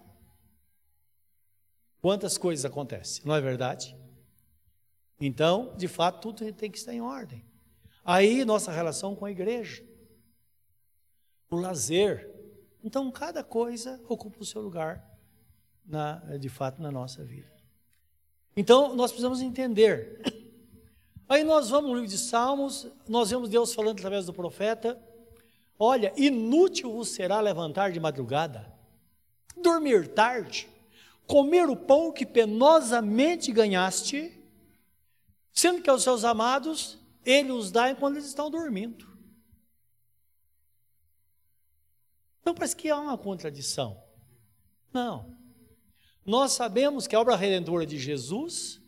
Quantas 2.00 2.38
coisas 2.38 2.64
acontecem, 2.64 3.22
não 3.26 3.34
é 3.34 3.40
verdade? 3.40 3.94
Então, 5.20 5.74
de 5.76 5.86
fato, 5.86 6.32
tudo 6.32 6.50
tem 6.54 6.70
que 6.70 6.78
estar 6.78 6.94
em 6.94 7.02
ordem. 7.02 7.44
Aí, 8.02 8.42
nossa 8.46 8.72
relação 8.72 9.14
com 9.14 9.26
a 9.26 9.30
igreja, 9.30 9.84
o 11.50 11.56
lazer. 11.56 12.30
Então, 12.82 13.10
cada 13.10 13.44
coisa 13.44 14.00
ocupa 14.08 14.40
o 14.40 14.44
seu 14.46 14.62
lugar, 14.62 15.06
na, 15.84 16.14
de 16.38 16.48
fato, 16.48 16.80
na 16.80 16.90
nossa 16.90 17.22
vida. 17.22 17.52
Então, 18.56 18.96
nós 18.96 19.10
precisamos 19.10 19.42
entender. 19.42 20.22
Aí 21.30 21.44
nós 21.44 21.70
vamos 21.70 21.90
no 21.90 21.94
livro 21.94 22.10
de 22.10 22.18
Salmos, 22.18 22.88
nós 23.06 23.30
vemos 23.30 23.48
Deus 23.48 23.72
falando 23.72 23.98
através 23.98 24.26
do 24.26 24.32
profeta: 24.32 25.00
Olha, 25.78 26.12
inútil 26.16 26.90
vos 26.92 27.10
será 27.10 27.40
levantar 27.40 27.92
de 27.92 28.00
madrugada, 28.00 28.76
dormir 29.56 30.08
tarde, 30.08 30.68
comer 31.28 31.70
o 31.70 31.76
pão 31.76 32.10
que 32.10 32.26
penosamente 32.26 33.52
ganhaste, 33.52 34.36
sendo 35.52 35.80
que 35.80 35.88
aos 35.88 36.02
seus 36.02 36.24
amados 36.24 36.98
ele 37.24 37.52
os 37.52 37.70
dá 37.70 37.88
enquanto 37.88 38.16
eles 38.16 38.26
estão 38.26 38.50
dormindo. 38.50 39.06
Então 42.40 42.56
parece 42.56 42.74
que 42.74 42.90
há 42.90 42.98
uma 42.98 43.16
contradição. 43.16 44.02
Não. 44.92 45.32
Nós 46.26 46.50
sabemos 46.50 47.06
que 47.06 47.14
a 47.14 47.20
obra 47.20 47.36
redentora 47.36 47.86
de 47.86 48.00
Jesus 48.00 48.79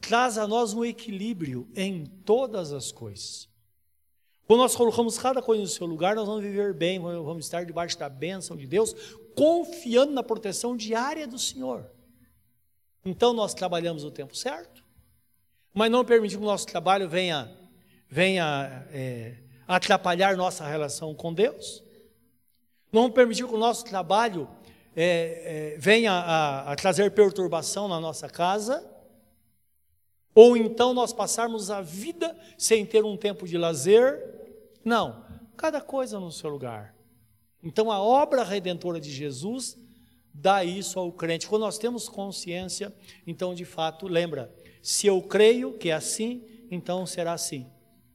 traz 0.00 0.38
a 0.38 0.46
nós 0.46 0.72
um 0.72 0.84
equilíbrio 0.84 1.68
em 1.74 2.04
todas 2.04 2.72
as 2.72 2.92
coisas. 2.92 3.48
Quando 4.46 4.60
nós 4.60 4.74
colocamos 4.74 5.18
cada 5.18 5.42
coisa 5.42 5.62
no 5.62 5.68
seu 5.68 5.86
lugar, 5.86 6.16
nós 6.16 6.26
vamos 6.26 6.42
viver 6.42 6.72
bem, 6.72 6.98
vamos 6.98 7.44
estar 7.44 7.66
debaixo 7.66 7.98
da 7.98 8.08
bênção 8.08 8.56
de 8.56 8.66
Deus, 8.66 8.94
confiando 9.34 10.12
na 10.12 10.22
proteção 10.22 10.74
diária 10.74 11.26
do 11.26 11.38
Senhor. 11.38 11.84
Então 13.04 13.34
nós 13.34 13.52
trabalhamos 13.52 14.04
o 14.04 14.10
tempo 14.10 14.34
certo, 14.34 14.82
mas 15.74 15.90
não 15.90 16.04
permitimos 16.04 16.40
que 16.40 16.48
o 16.48 16.50
nosso 16.50 16.66
trabalho 16.66 17.08
venha, 17.08 17.54
venha 18.08 18.86
é, 18.90 19.36
atrapalhar 19.66 20.34
nossa 20.34 20.66
relação 20.66 21.14
com 21.14 21.32
Deus. 21.34 21.84
Não 22.90 23.10
permitimos 23.10 23.50
que 23.50 23.56
o 23.56 23.60
nosso 23.60 23.84
trabalho 23.84 24.48
é, 24.96 25.74
é, 25.74 25.78
venha 25.78 26.12
a, 26.12 26.72
a 26.72 26.76
trazer 26.76 27.10
perturbação 27.10 27.86
na 27.86 28.00
nossa 28.00 28.28
casa, 28.30 28.82
ou 30.40 30.56
então 30.56 30.94
nós 30.94 31.12
passarmos 31.12 31.68
a 31.68 31.80
vida 31.80 32.32
sem 32.56 32.86
ter 32.86 33.04
um 33.04 33.16
tempo 33.16 33.44
de 33.44 33.58
lazer. 33.58 34.22
Não, 34.84 35.24
cada 35.56 35.80
coisa 35.80 36.20
no 36.20 36.30
seu 36.30 36.48
lugar. 36.48 36.94
Então 37.60 37.90
a 37.90 38.00
obra 38.00 38.44
redentora 38.44 39.00
de 39.00 39.10
Jesus 39.10 39.76
dá 40.32 40.62
isso 40.62 40.96
ao 40.96 41.10
crente. 41.10 41.48
Quando 41.48 41.62
nós 41.62 41.76
temos 41.76 42.08
consciência, 42.08 42.94
então 43.26 43.52
de 43.52 43.64
fato, 43.64 44.06
lembra, 44.06 44.54
se 44.80 45.08
eu 45.08 45.20
creio 45.20 45.76
que 45.76 45.90
é 45.90 45.94
assim, 45.94 46.46
então 46.70 47.04
será 47.04 47.32
assim. 47.32 47.66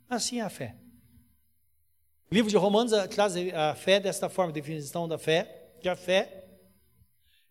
Assim 0.10 0.40
é 0.40 0.44
a 0.44 0.50
fé. 0.50 0.78
O 2.32 2.34
livro 2.34 2.50
de 2.50 2.56
Romanos 2.56 2.94
traz 3.10 3.36
a 3.54 3.76
fé 3.76 4.00
desta 4.00 4.30
forma, 4.30 4.54
definição 4.54 5.10
da 5.10 5.18
fé, 5.18 5.74
que 5.82 5.90
a 5.90 5.96
fé 5.98 6.43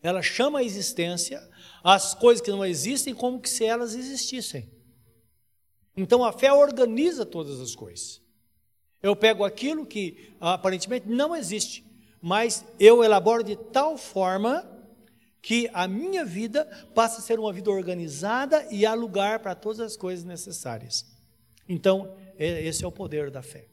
ela 0.02 0.22
chama 0.22 0.58
a 0.58 0.64
existência 0.64 1.42
as 1.82 2.14
coisas 2.14 2.42
que 2.42 2.50
não 2.50 2.64
existem 2.64 3.14
como 3.14 3.40
que 3.40 3.50
se 3.50 3.64
elas 3.64 3.94
existissem. 3.94 4.70
Então 5.96 6.24
a 6.24 6.32
fé 6.32 6.52
organiza 6.52 7.26
todas 7.26 7.60
as 7.60 7.74
coisas. 7.74 8.20
Eu 9.02 9.16
pego 9.16 9.44
aquilo 9.44 9.84
que 9.84 10.32
aparentemente 10.40 11.08
não 11.08 11.34
existe, 11.34 11.84
mas 12.20 12.64
eu 12.78 13.02
elaboro 13.02 13.42
de 13.42 13.56
tal 13.56 13.98
forma 13.98 14.68
que 15.40 15.68
a 15.74 15.88
minha 15.88 16.24
vida 16.24 16.64
passa 16.94 17.18
a 17.18 17.22
ser 17.22 17.38
uma 17.40 17.52
vida 17.52 17.68
organizada 17.68 18.64
e 18.70 18.86
há 18.86 18.94
lugar 18.94 19.40
para 19.40 19.56
todas 19.56 19.80
as 19.80 19.96
coisas 19.96 20.24
necessárias. 20.24 21.04
Então, 21.68 22.16
esse 22.38 22.84
é 22.84 22.86
o 22.86 22.92
poder 22.92 23.28
da 23.28 23.42
fé. 23.42 23.66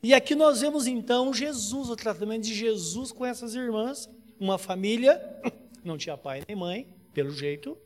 E 0.00 0.14
aqui 0.14 0.36
nós 0.36 0.60
vemos 0.60 0.86
então 0.86 1.34
Jesus, 1.34 1.90
o 1.90 1.96
tratamento 1.96 2.44
de 2.44 2.54
Jesus 2.54 3.10
com 3.10 3.26
essas 3.26 3.56
irmãs, 3.56 4.08
uma 4.38 4.58
família, 4.58 5.20
não 5.84 5.98
tinha 5.98 6.16
pai 6.16 6.42
nem 6.46 6.56
mãe, 6.56 6.94
pelo 7.12 7.30
jeito, 7.30 7.76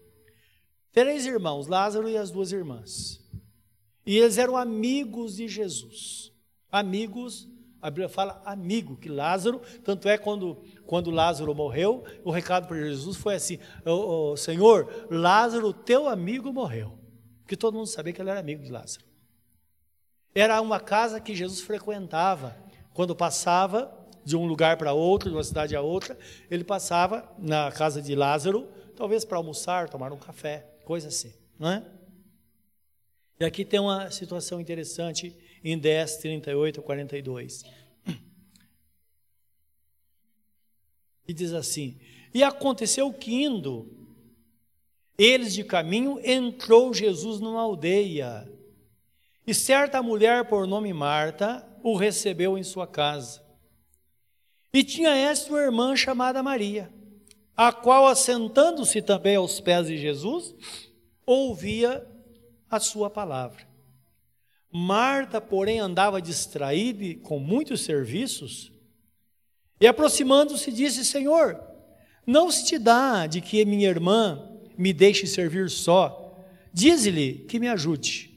três 0.93 1.27
irmãos, 1.27 1.67
Lázaro 1.67 2.09
e 2.09 2.17
as 2.17 2.31
duas 2.31 2.53
irmãs. 2.53 3.21
E 4.05 4.19
eles 4.19 4.39
eram 4.39 4.57
amigos 4.57 5.37
de 5.37 5.47
Jesus. 5.49 6.33
Amigos, 6.71 7.49
a 7.81 7.91
Bíblia 7.91 8.09
fala 8.09 8.41
amigo, 8.45 8.97
que 8.97 9.09
Lázaro, 9.09 9.61
tanto 9.85 10.09
é 10.09 10.17
quando, 10.19 10.63
quando 10.87 11.11
Lázaro 11.11 11.55
morreu, 11.55 12.05
o 12.25 12.31
recado 12.31 12.67
para 12.67 12.77
Jesus 12.77 13.17
foi 13.17 13.35
assim: 13.35 13.59
oh, 13.85 14.33
oh, 14.33 14.37
Senhor, 14.37 15.07
Lázaro, 15.11 15.73
teu 15.73 16.09
amigo 16.09 16.53
morreu. 16.53 16.99
Porque 17.41 17.57
todo 17.57 17.75
mundo 17.75 17.87
sabia 17.87 18.13
que 18.13 18.21
ele 18.21 18.31
era 18.31 18.41
amigo 18.41 18.63
de 18.63 18.71
Lázaro. 18.71 19.05
Era 20.35 20.61
uma 20.61 20.81
casa 20.81 21.21
que 21.21 21.35
Jesus 21.35 21.61
frequentava. 21.61 22.57
Quando 22.95 23.15
passava, 23.15 23.93
de 24.25 24.37
um 24.37 24.47
lugar 24.47 24.77
para 24.77 24.93
outro, 24.93 25.29
de 25.29 25.37
uma 25.37 25.45
cidade 25.45 25.75
a 25.75 25.81
outra, 25.81 26.19
ele 26.51 26.65
passava 26.65 27.31
na 27.39 27.71
casa 27.73 28.01
de 28.01 28.15
Lázaro, 28.15 28.69
talvez 28.97 29.25
para 29.25 29.37
almoçar, 29.37 29.89
tomar 29.89 30.13
um 30.13 30.19
café, 30.19 30.67
coisa 30.85 31.09
assim, 31.09 31.33
não 31.59 31.71
é? 31.71 31.85
E 33.41 33.45
aqui 33.45 33.65
tem 33.65 33.81
uma 33.81 34.11
situação 34.11 34.61
interessante 34.61 35.37
em 35.65 35.77
10, 35.77 36.19
38 36.19 36.81
a 36.81 36.83
42. 36.83 37.65
E 41.27 41.33
diz 41.33 41.53
assim: 41.53 41.99
E 42.35 42.43
aconteceu 42.43 43.13
que 43.13 43.33
indo 43.33 44.03
eles 45.17 45.55
de 45.55 45.65
caminho, 45.65 46.21
entrou 46.25 46.93
Jesus 46.93 47.41
numa 47.41 47.61
aldeia. 47.61 48.51
E 49.47 49.53
certa 49.53 50.03
mulher 50.03 50.49
por 50.49 50.67
nome 50.67 50.93
Marta 50.93 51.67
o 51.83 51.97
recebeu 51.97 52.57
em 52.57 52.63
sua 52.63 52.87
casa. 52.87 53.43
E 54.73 54.83
tinha 54.83 55.11
esta 55.11 55.51
uma 55.51 55.61
irmã 55.61 55.95
chamada 55.95 56.43
Maria, 56.43 56.91
a 57.55 57.71
qual, 57.73 58.07
assentando-se 58.07 59.03
também 59.03 59.37
aos 59.37 59.61
pés 59.61 59.87
de 59.87 59.99
Jesus, 59.99 60.55
ouvia 61.27 62.07
a 62.71 62.81
sua 62.81 63.11
palavra. 63.11 63.69
Marta, 64.73 65.41
porém, 65.41 65.79
andava 65.79 66.23
distraída 66.23 67.21
com 67.23 67.39
muitos 67.39 67.83
serviços, 67.83 68.73
e 69.79 69.87
aproximando-se, 69.87 70.73
disse: 70.73 71.05
Senhor, 71.05 71.61
não 72.27 72.51
se 72.51 72.65
te 72.65 72.79
dá 72.79 73.27
de 73.27 73.43
que 73.43 73.65
minha 73.67 73.89
irmã 73.89 74.49
me 74.79 74.93
deixe 74.93 75.27
servir 75.27 75.69
só, 75.69 76.39
dize-lhe 76.73 77.45
que 77.49 77.61
me 77.61 77.69
ajude. 77.69 78.32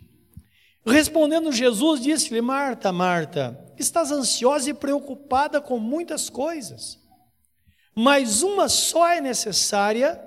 Respondendo 0.86 1.52
Jesus, 1.52 2.00
disse-lhe: 2.00 2.42
Marta, 2.42 2.92
Marta, 2.92 3.60
estás 3.78 4.12
ansiosa 4.12 4.70
e 4.70 4.74
preocupada 4.74 5.60
com 5.60 5.80
muitas 5.80 6.30
coisas, 6.30 7.00
mas 7.96 8.44
uma 8.44 8.70
só 8.70 9.08
é 9.08 9.20
necessária, 9.20 10.22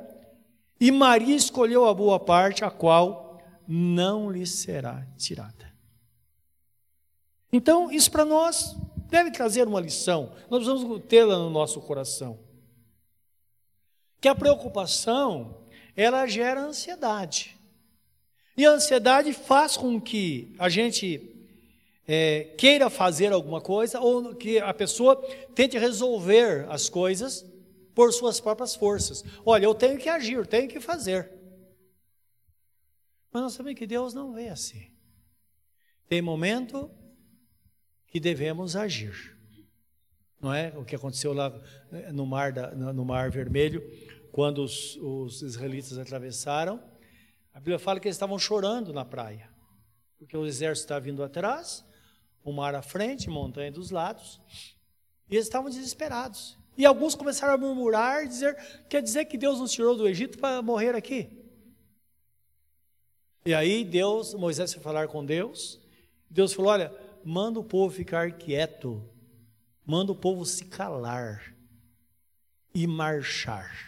e 0.81 0.91
Maria 0.91 1.37
escolheu 1.37 1.87
a 1.87 1.95
boa 1.95 2.19
parte, 2.19 2.65
a 2.65 2.71
qual 2.71 3.41
não 3.69 4.31
lhe 4.31 4.47
será 4.47 5.07
tirada. 5.17 5.73
Então, 7.53 7.91
isso 7.91 8.11
para 8.11 8.25
nós 8.25 8.77
deve 9.09 9.31
trazer 9.31 9.67
uma 9.67 9.81
lição, 9.81 10.33
nós 10.51 10.65
precisamos 10.65 11.03
tê-la 11.07 11.37
no 11.39 11.51
nosso 11.51 11.81
coração. 11.81 12.41
Que 14.21 14.29
a 14.29 14.35
preocupação, 14.35 15.65
ela 15.97 16.27
gera 16.27 16.61
ansiedade. 16.61 17.58
E 18.59 18.67
a 18.67 18.73
ansiedade 18.73 19.33
faz 19.33 19.77
com 19.77 20.01
que 20.01 20.53
a 20.59 20.69
gente 20.69 21.33
é, 22.09 22.43
queira 22.59 22.91
fazer 22.91 23.33
alguma 23.33 23.61
coisa 23.61 24.01
ou 24.01 24.35
que 24.35 24.59
a 24.59 24.75
pessoa 24.75 25.15
tente 25.55 25.79
resolver 25.79 26.67
as 26.69 26.89
coisas 26.89 27.47
por 27.95 28.13
suas 28.13 28.41
próprias 28.41 28.75
forças. 28.75 29.25
Olha, 29.47 29.65
eu 29.65 29.77
tenho 29.77 29.97
que 29.97 30.09
agir, 30.09 30.33
eu 30.33 30.45
tenho 30.45 30.69
que 30.69 30.81
fazer. 30.81 31.31
Mas 33.31 33.45
nós 33.45 33.53
sabemos 33.53 33.79
que 33.79 33.87
Deus 33.87 34.13
não 34.13 34.33
vê 34.33 34.49
assim. 34.49 34.91
Tem 36.09 36.21
momento 36.21 36.91
que 38.09 38.19
devemos 38.19 38.75
agir. 38.75 39.39
Não 40.41 40.53
é 40.53 40.73
o 40.77 40.85
que 40.85 40.97
aconteceu 40.97 41.33
lá 41.33 41.57
no 42.13 42.27
mar, 42.27 42.53
da, 42.53 42.73
no 42.75 43.05
mar 43.05 43.31
Vermelho, 43.31 43.81
quando 44.33 44.65
os, 44.65 44.97
os 44.97 45.43
israelitas 45.43 45.97
atravessaram. 45.97 46.98
A 47.53 47.59
Bíblia 47.59 47.79
fala 47.79 47.99
que 47.99 48.07
eles 48.07 48.17
estavam 48.17 48.39
chorando 48.39 48.93
na 48.93 49.05
praia, 49.05 49.51
porque 50.19 50.37
o 50.37 50.47
exército 50.47 50.85
estava 50.85 51.01
vindo 51.01 51.23
atrás, 51.23 51.85
o 52.45 52.53
mar 52.53 52.75
à 52.75 52.83
frente, 52.83 53.29
montanha 53.29 53.71
dos 53.71 53.91
lados, 53.91 54.41
e 55.29 55.35
eles 55.35 55.47
estavam 55.47 55.69
desesperados. 55.69 56.59
E 56.77 56.87
alguns 56.87 57.15
começaram 57.15 57.55
a 57.55 57.59
murmurar, 57.59 58.27
dizer, 58.27 58.57
quer 58.89 59.03
dizer 59.03 59.25
que 59.25 59.37
Deus 59.37 59.59
nos 59.59 59.73
tirou 59.73 59.97
do 59.97 60.07
Egito 60.07 60.39
para 60.39 60.63
morrer 60.63 60.95
aqui? 60.95 61.39
E 63.45 63.55
aí 63.55 63.85
Deus, 63.85 64.35
Moisés 64.35 64.73
foi 64.73 64.83
falar 64.83 65.09
com 65.09 65.25
Deus, 65.25 65.81
Deus 66.31 66.53
falou: 66.53 66.71
olha, 66.71 66.95
manda 67.25 67.59
o 67.59 67.65
povo 67.65 67.95
ficar 67.95 68.33
quieto, 68.33 69.03
manda 69.85 70.13
o 70.13 70.15
povo 70.15 70.45
se 70.45 70.67
calar 70.67 71.55
e 72.75 72.87
marchar. 72.87 73.88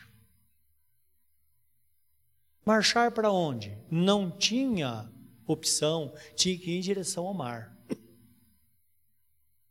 Marchar 2.64 3.12
para 3.12 3.30
onde? 3.30 3.76
Não 3.90 4.30
tinha 4.30 5.10
opção, 5.46 6.14
tinha 6.34 6.56
que 6.58 6.70
ir 6.70 6.78
em 6.78 6.80
direção 6.80 7.26
ao 7.26 7.34
mar. 7.34 7.76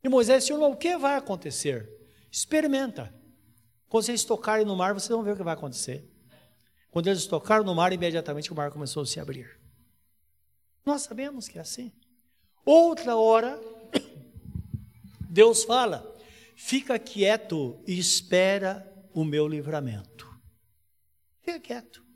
E 0.04 0.10
Moisés 0.10 0.46
disse: 0.46 0.54
o 0.54 0.76
que 0.76 0.98
vai 0.98 1.16
acontecer? 1.16 1.90
Experimenta. 2.32 3.14
Quando 3.88 4.06
vocês 4.06 4.24
tocarem 4.24 4.66
no 4.66 4.76
mar, 4.76 4.94
vocês 4.94 5.10
vão 5.10 5.24
ver 5.24 5.34
o 5.34 5.38
que 5.38 5.44
vai 5.44 5.54
acontecer. 5.54 6.08
Quando 6.92 7.08
eles 7.08 7.26
tocaram 7.26 7.64
no 7.64 7.76
mar, 7.76 7.92
imediatamente 7.92 8.52
o 8.52 8.56
mar 8.56 8.72
começou 8.72 9.04
a 9.04 9.06
se 9.06 9.20
abrir. 9.20 9.60
Nós 10.86 11.02
sabemos 11.02 11.48
que 11.48 11.58
é 11.58 11.62
assim. 11.62 11.92
Outra 12.66 13.16
hora, 13.16 13.60
Deus 15.30 15.64
fala: 15.64 16.16
fica 16.56 16.98
quieto 16.98 17.82
e 17.86 17.98
espera 17.98 18.86
o 19.14 19.24
meu 19.24 19.48
livramento. 19.48 20.30
Fica 21.42 21.60
quieto. 21.60 22.09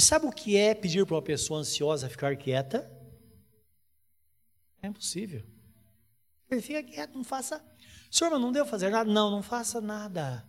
E 0.00 0.02
sabe 0.02 0.24
o 0.24 0.32
que 0.32 0.56
é 0.56 0.74
pedir 0.74 1.04
para 1.04 1.16
uma 1.16 1.20
pessoa 1.20 1.60
ansiosa 1.60 2.08
ficar 2.08 2.34
quieta? 2.34 2.90
É 4.82 4.86
impossível. 4.86 5.44
Ele 6.50 6.62
fica 6.62 6.82
quieto, 6.82 7.14
não 7.14 7.22
faça. 7.22 7.62
Senhor, 8.10 8.30
mas 8.30 8.40
não 8.40 8.50
deu 8.50 8.64
fazer 8.64 8.88
nada? 8.88 9.12
Não, 9.12 9.30
não 9.30 9.42
faça 9.42 9.78
nada. 9.78 10.42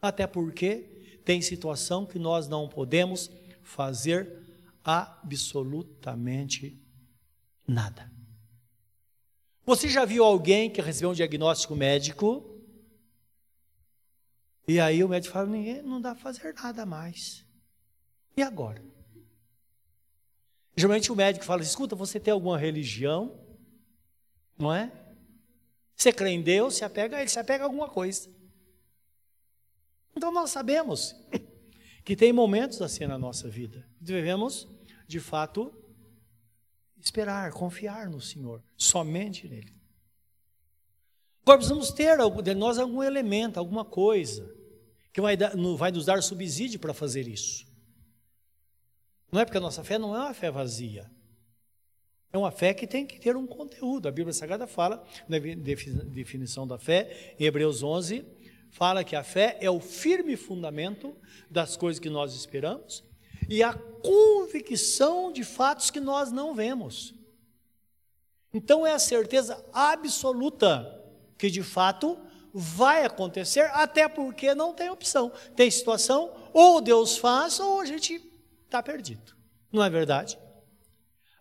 Até 0.00 0.24
porque 0.24 1.18
tem 1.24 1.42
situação 1.42 2.06
que 2.06 2.16
nós 2.16 2.46
não 2.46 2.68
podemos 2.68 3.28
fazer 3.60 4.40
absolutamente 4.84 6.80
nada. 7.66 8.08
Você 9.66 9.88
já 9.88 10.04
viu 10.04 10.22
alguém 10.22 10.70
que 10.70 10.80
recebeu 10.80 11.10
um 11.10 11.14
diagnóstico 11.14 11.74
médico? 11.74 12.56
E 14.68 14.78
aí 14.78 15.02
o 15.02 15.08
médico 15.08 15.34
fala: 15.34 15.48
ninguém 15.48 15.82
não 15.82 16.00
dá 16.00 16.14
para 16.14 16.22
fazer 16.22 16.54
nada 16.54 16.86
mais. 16.86 17.49
E 18.40 18.42
agora? 18.42 18.82
Geralmente 20.74 21.12
o 21.12 21.14
médico 21.14 21.44
fala: 21.44 21.60
escuta, 21.60 21.94
você 21.94 22.18
tem 22.18 22.32
alguma 22.32 22.56
religião? 22.56 23.38
Não 24.56 24.72
é? 24.72 24.90
Você 25.94 26.10
crê 26.10 26.30
em 26.30 26.40
Deus, 26.40 26.76
se 26.76 26.82
apega 26.82 27.18
a 27.18 27.20
ele, 27.20 27.28
se 27.28 27.38
apega 27.38 27.64
a 27.64 27.66
alguma 27.66 27.86
coisa. 27.86 28.30
Então 30.16 30.32
nós 30.32 30.50
sabemos 30.50 31.14
que 32.02 32.16
tem 32.16 32.32
momentos 32.32 32.80
assim 32.80 33.04
na 33.04 33.18
nossa 33.18 33.46
vida. 33.46 33.86
Devemos, 34.00 34.66
de 35.06 35.20
fato, 35.20 35.70
esperar, 36.98 37.52
confiar 37.52 38.08
no 38.08 38.22
Senhor, 38.22 38.64
somente 38.74 39.46
nele. 39.50 39.74
Agora 41.42 41.58
precisamos 41.58 41.90
ter 41.90 42.16
de 42.42 42.54
nós 42.54 42.78
algum 42.78 43.02
elemento, 43.02 43.58
alguma 43.58 43.84
coisa, 43.84 44.50
que 45.12 45.20
vai, 45.20 45.36
vai 45.76 45.92
nos 45.92 46.06
dar 46.06 46.22
subsídio 46.22 46.80
para 46.80 46.94
fazer 46.94 47.28
isso. 47.28 47.69
Não 49.30 49.40
é 49.40 49.44
porque 49.44 49.58
a 49.58 49.60
nossa 49.60 49.84
fé 49.84 49.98
não 49.98 50.14
é 50.14 50.18
uma 50.18 50.34
fé 50.34 50.50
vazia. 50.50 51.10
É 52.32 52.38
uma 52.38 52.50
fé 52.50 52.72
que 52.72 52.86
tem 52.86 53.06
que 53.06 53.18
ter 53.18 53.36
um 53.36 53.46
conteúdo. 53.46 54.08
A 54.08 54.12
Bíblia 54.12 54.32
Sagrada 54.32 54.66
fala, 54.66 55.04
na 55.28 55.38
definição 55.38 56.66
da 56.66 56.78
fé, 56.78 57.34
em 57.38 57.44
Hebreus 57.44 57.82
11, 57.82 58.24
fala 58.70 59.02
que 59.02 59.16
a 59.16 59.24
fé 59.24 59.58
é 59.60 59.68
o 59.68 59.80
firme 59.80 60.36
fundamento 60.36 61.16
das 61.50 61.76
coisas 61.76 61.98
que 61.98 62.08
nós 62.08 62.34
esperamos 62.34 63.04
e 63.48 63.64
a 63.64 63.72
convicção 63.74 65.32
de 65.32 65.42
fatos 65.42 65.90
que 65.90 65.98
nós 65.98 66.30
não 66.30 66.54
vemos. 66.54 67.14
Então 68.54 68.86
é 68.86 68.92
a 68.92 68.98
certeza 68.98 69.64
absoluta 69.72 71.04
que 71.36 71.50
de 71.50 71.62
fato 71.62 72.16
vai 72.52 73.04
acontecer, 73.04 73.70
até 73.72 74.08
porque 74.08 74.54
não 74.54 74.72
tem 74.72 74.88
opção. 74.88 75.32
Tem 75.56 75.70
situação, 75.70 76.32
ou 76.52 76.80
Deus 76.80 77.16
faz, 77.16 77.58
ou 77.58 77.80
a 77.80 77.84
gente 77.84 78.29
está 78.70 78.82
perdido. 78.82 79.34
Não 79.72 79.82
é 79.82 79.90
verdade? 79.90 80.38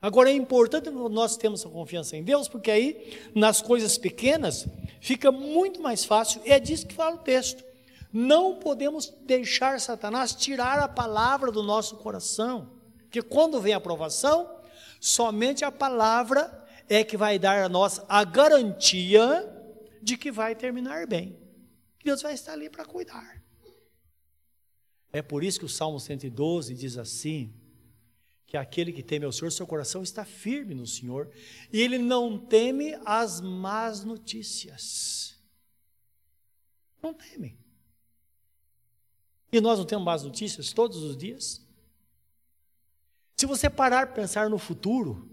Agora 0.02 0.30
é 0.30 0.34
importante 0.34 0.90
nós 0.90 1.38
termos 1.38 1.66
a 1.66 1.70
confiança 1.70 2.16
em 2.16 2.24
Deus, 2.24 2.48
porque 2.48 2.72
aí, 2.72 3.30
nas 3.36 3.62
coisas 3.62 3.98
pequenas, 3.98 4.66
fica 5.02 5.32
muito 5.32 5.82
mais 5.82 6.06
fácil, 6.06 6.42
e 6.46 6.52
é 6.52 6.60
disso 6.60 6.88
que 6.88 6.96
fala 6.96 7.16
o 7.16 7.20
texto. 7.20 7.64
Não 8.12 8.56
podemos 8.56 9.14
deixar 9.26 9.80
Satanás 9.80 10.34
tirar 10.34 10.80
a 10.80 10.88
palavra 10.88 11.52
do 11.52 11.62
nosso 11.62 11.98
coração, 11.98 12.72
porque 13.02 13.22
quando 13.22 13.60
vem 13.60 13.74
a 13.74 13.78
aprovação, 13.78 14.50
somente 15.00 15.66
a 15.66 15.72
palavra 15.72 16.66
é 16.88 17.04
que 17.04 17.18
vai 17.18 17.38
dar 17.38 17.64
a 17.64 17.70
nós 17.70 18.02
a 18.08 18.24
garantia 18.24 19.48
de 20.02 20.18
que 20.18 20.32
vai 20.32 20.56
terminar 20.56 21.06
bem. 21.06 21.38
Deus 22.04 22.22
vai 22.22 22.34
estar 22.34 22.54
ali 22.54 22.70
para 22.70 22.86
cuidar. 22.86 23.39
É 25.12 25.22
por 25.22 25.44
isso 25.44 25.60
que 25.60 25.66
o 25.66 25.70
Salmo 25.70 26.00
112 26.00 26.74
diz 26.76 26.98
assim: 26.98 27.54
que 28.50 28.58
aquele 28.58 28.92
que 28.92 29.04
teme 29.04 29.26
ao 29.26 29.32
Senhor, 29.32 29.52
seu 29.52 29.68
coração 29.68 30.02
está 30.02 30.26
firme 30.26 30.74
no 30.74 30.88
Senhor, 30.88 31.32
e 31.72 31.80
ele 31.80 32.00
não 32.00 32.38
teme 32.38 32.96
as 33.06 33.40
más 33.40 34.04
notícias. 34.04 35.40
Não 37.00 37.14
teme. 37.14 37.60
E 39.52 39.62
nós 39.62 39.78
não 39.78 39.86
temos 39.86 40.04
más 40.04 40.24
notícias 40.24 40.74
todos 40.74 40.98
os 40.98 41.16
dias? 41.16 41.62
Se 43.38 43.46
você 43.46 43.70
parar 43.70 44.08
para 44.08 44.16
pensar 44.16 44.50
no 44.50 44.58
futuro, 44.58 45.30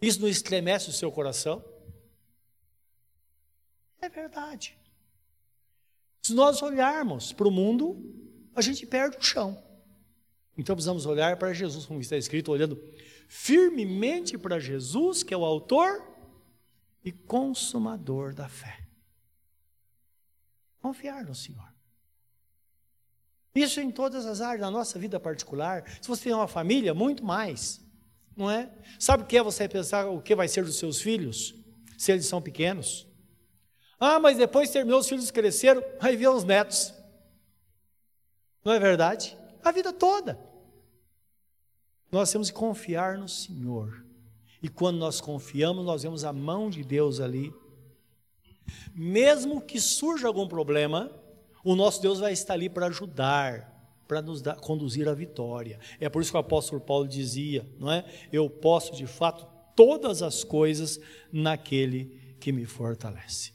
isso 0.00 0.20
não 0.20 0.28
estremece 0.28 0.88
o 0.88 0.92
seu 0.92 1.10
coração? 1.10 1.64
É 4.00 4.08
verdade. 4.08 4.78
Se 6.24 6.32
nós 6.32 6.62
olharmos 6.62 7.34
para 7.34 7.46
o 7.46 7.50
mundo, 7.50 8.02
a 8.56 8.62
gente 8.62 8.86
perde 8.86 9.18
o 9.18 9.22
chão. 9.22 9.62
Então 10.56 10.74
precisamos 10.74 11.04
olhar 11.04 11.36
para 11.36 11.52
Jesus, 11.52 11.84
como 11.84 12.00
está 12.00 12.16
escrito, 12.16 12.50
olhando 12.50 12.82
firmemente 13.28 14.38
para 14.38 14.58
Jesus, 14.58 15.22
que 15.22 15.34
é 15.34 15.36
o 15.36 15.44
autor 15.44 16.02
e 17.04 17.12
consumador 17.12 18.32
da 18.32 18.48
fé. 18.48 18.86
Confiar 20.80 21.26
no 21.26 21.34
Senhor. 21.34 21.74
Isso 23.54 23.78
em 23.78 23.90
todas 23.90 24.24
as 24.24 24.40
áreas, 24.40 24.62
na 24.62 24.70
nossa 24.70 24.98
vida 24.98 25.20
particular. 25.20 25.84
Se 26.00 26.08
você 26.08 26.24
tem 26.24 26.32
uma 26.32 26.48
família, 26.48 26.94
muito 26.94 27.22
mais. 27.22 27.84
Não 28.34 28.50
é? 28.50 28.72
Sabe 28.98 29.24
o 29.24 29.26
que 29.26 29.36
é 29.36 29.42
você 29.42 29.68
pensar 29.68 30.06
o 30.06 30.22
que 30.22 30.34
vai 30.34 30.48
ser 30.48 30.64
dos 30.64 30.78
seus 30.78 31.02
filhos, 31.02 31.54
se 31.98 32.12
eles 32.12 32.24
são 32.24 32.40
pequenos? 32.40 33.06
Ah, 33.98 34.18
mas 34.18 34.36
depois 34.36 34.70
terminou, 34.70 35.00
os 35.00 35.08
filhos 35.08 35.30
cresceram, 35.30 35.82
aí 36.00 36.16
vê 36.16 36.28
os 36.28 36.44
netos. 36.44 36.92
Não 38.64 38.72
é 38.72 38.78
verdade? 38.78 39.36
A 39.62 39.70
vida 39.70 39.92
toda. 39.92 40.38
Nós 42.10 42.30
temos 42.30 42.50
que 42.50 42.56
confiar 42.56 43.18
no 43.18 43.28
Senhor. 43.28 44.04
E 44.62 44.68
quando 44.68 44.98
nós 44.98 45.20
confiamos, 45.20 45.84
nós 45.84 46.02
vemos 46.02 46.24
a 46.24 46.32
mão 46.32 46.70
de 46.70 46.82
Deus 46.82 47.20
ali. 47.20 47.52
Mesmo 48.94 49.60
que 49.60 49.78
surja 49.80 50.26
algum 50.26 50.48
problema, 50.48 51.10
o 51.62 51.74
nosso 51.74 52.00
Deus 52.00 52.20
vai 52.20 52.32
estar 52.32 52.54
ali 52.54 52.68
para 52.68 52.86
ajudar, 52.86 53.74
para 54.08 54.22
nos 54.22 54.40
dar, 54.40 54.56
conduzir 54.56 55.08
à 55.08 55.14
vitória. 55.14 55.78
É 56.00 56.08
por 56.08 56.22
isso 56.22 56.30
que 56.30 56.36
o 56.36 56.40
apóstolo 56.40 56.80
Paulo 56.80 57.06
dizia, 57.06 57.66
não 57.78 57.90
é? 57.90 58.04
Eu 58.32 58.48
posso 58.48 58.94
de 58.94 59.06
fato 59.06 59.46
todas 59.74 60.22
as 60.22 60.44
coisas 60.44 61.00
naquele 61.32 62.36
que 62.40 62.52
me 62.52 62.64
fortalece. 62.64 63.52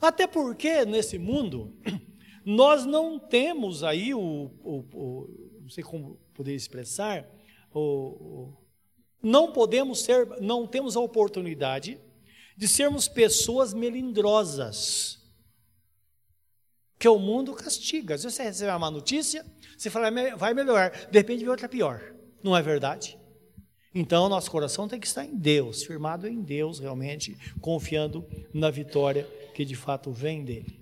Até 0.00 0.26
porque 0.26 0.84
nesse 0.84 1.18
mundo 1.18 1.74
nós 2.44 2.84
não 2.84 3.18
temos 3.18 3.82
aí 3.82 4.14
o, 4.14 4.20
o, 4.20 4.84
o 4.92 5.60
não 5.62 5.68
sei 5.70 5.84
como 5.84 6.18
poder 6.32 6.54
expressar, 6.54 7.28
o, 7.74 8.52
não 9.22 9.52
podemos 9.52 10.00
ser, 10.00 10.26
não 10.40 10.66
temos 10.66 10.96
a 10.96 11.00
oportunidade 11.00 12.00
de 12.56 12.66
sermos 12.66 13.06
pessoas 13.06 13.74
melindrosas 13.74 15.18
que 16.98 17.08
o 17.08 17.18
mundo 17.18 17.54
castiga. 17.54 18.14
Às 18.14 18.22
vezes 18.22 18.36
você 18.36 18.42
recebe 18.42 18.72
uma 18.72 18.90
notícia, 18.90 19.44
você 19.76 19.90
fala, 19.90 20.10
vai 20.36 20.54
melhorar, 20.54 20.90
de 20.90 21.18
repente 21.18 21.40
vem 21.40 21.48
outra 21.48 21.68
pior. 21.68 22.14
Não 22.42 22.56
é 22.56 22.62
verdade? 22.62 23.18
Então, 23.94 24.28
nosso 24.28 24.50
coração 24.50 24.86
tem 24.86 25.00
que 25.00 25.06
estar 25.06 25.24
em 25.24 25.36
Deus, 25.36 25.82
firmado 25.82 26.28
em 26.28 26.42
Deus, 26.42 26.78
realmente, 26.78 27.36
confiando 27.60 28.24
na 28.52 28.70
vitória 28.70 29.26
que 29.58 29.64
de 29.64 29.74
fato 29.74 30.12
vem 30.12 30.44
dele. 30.44 30.80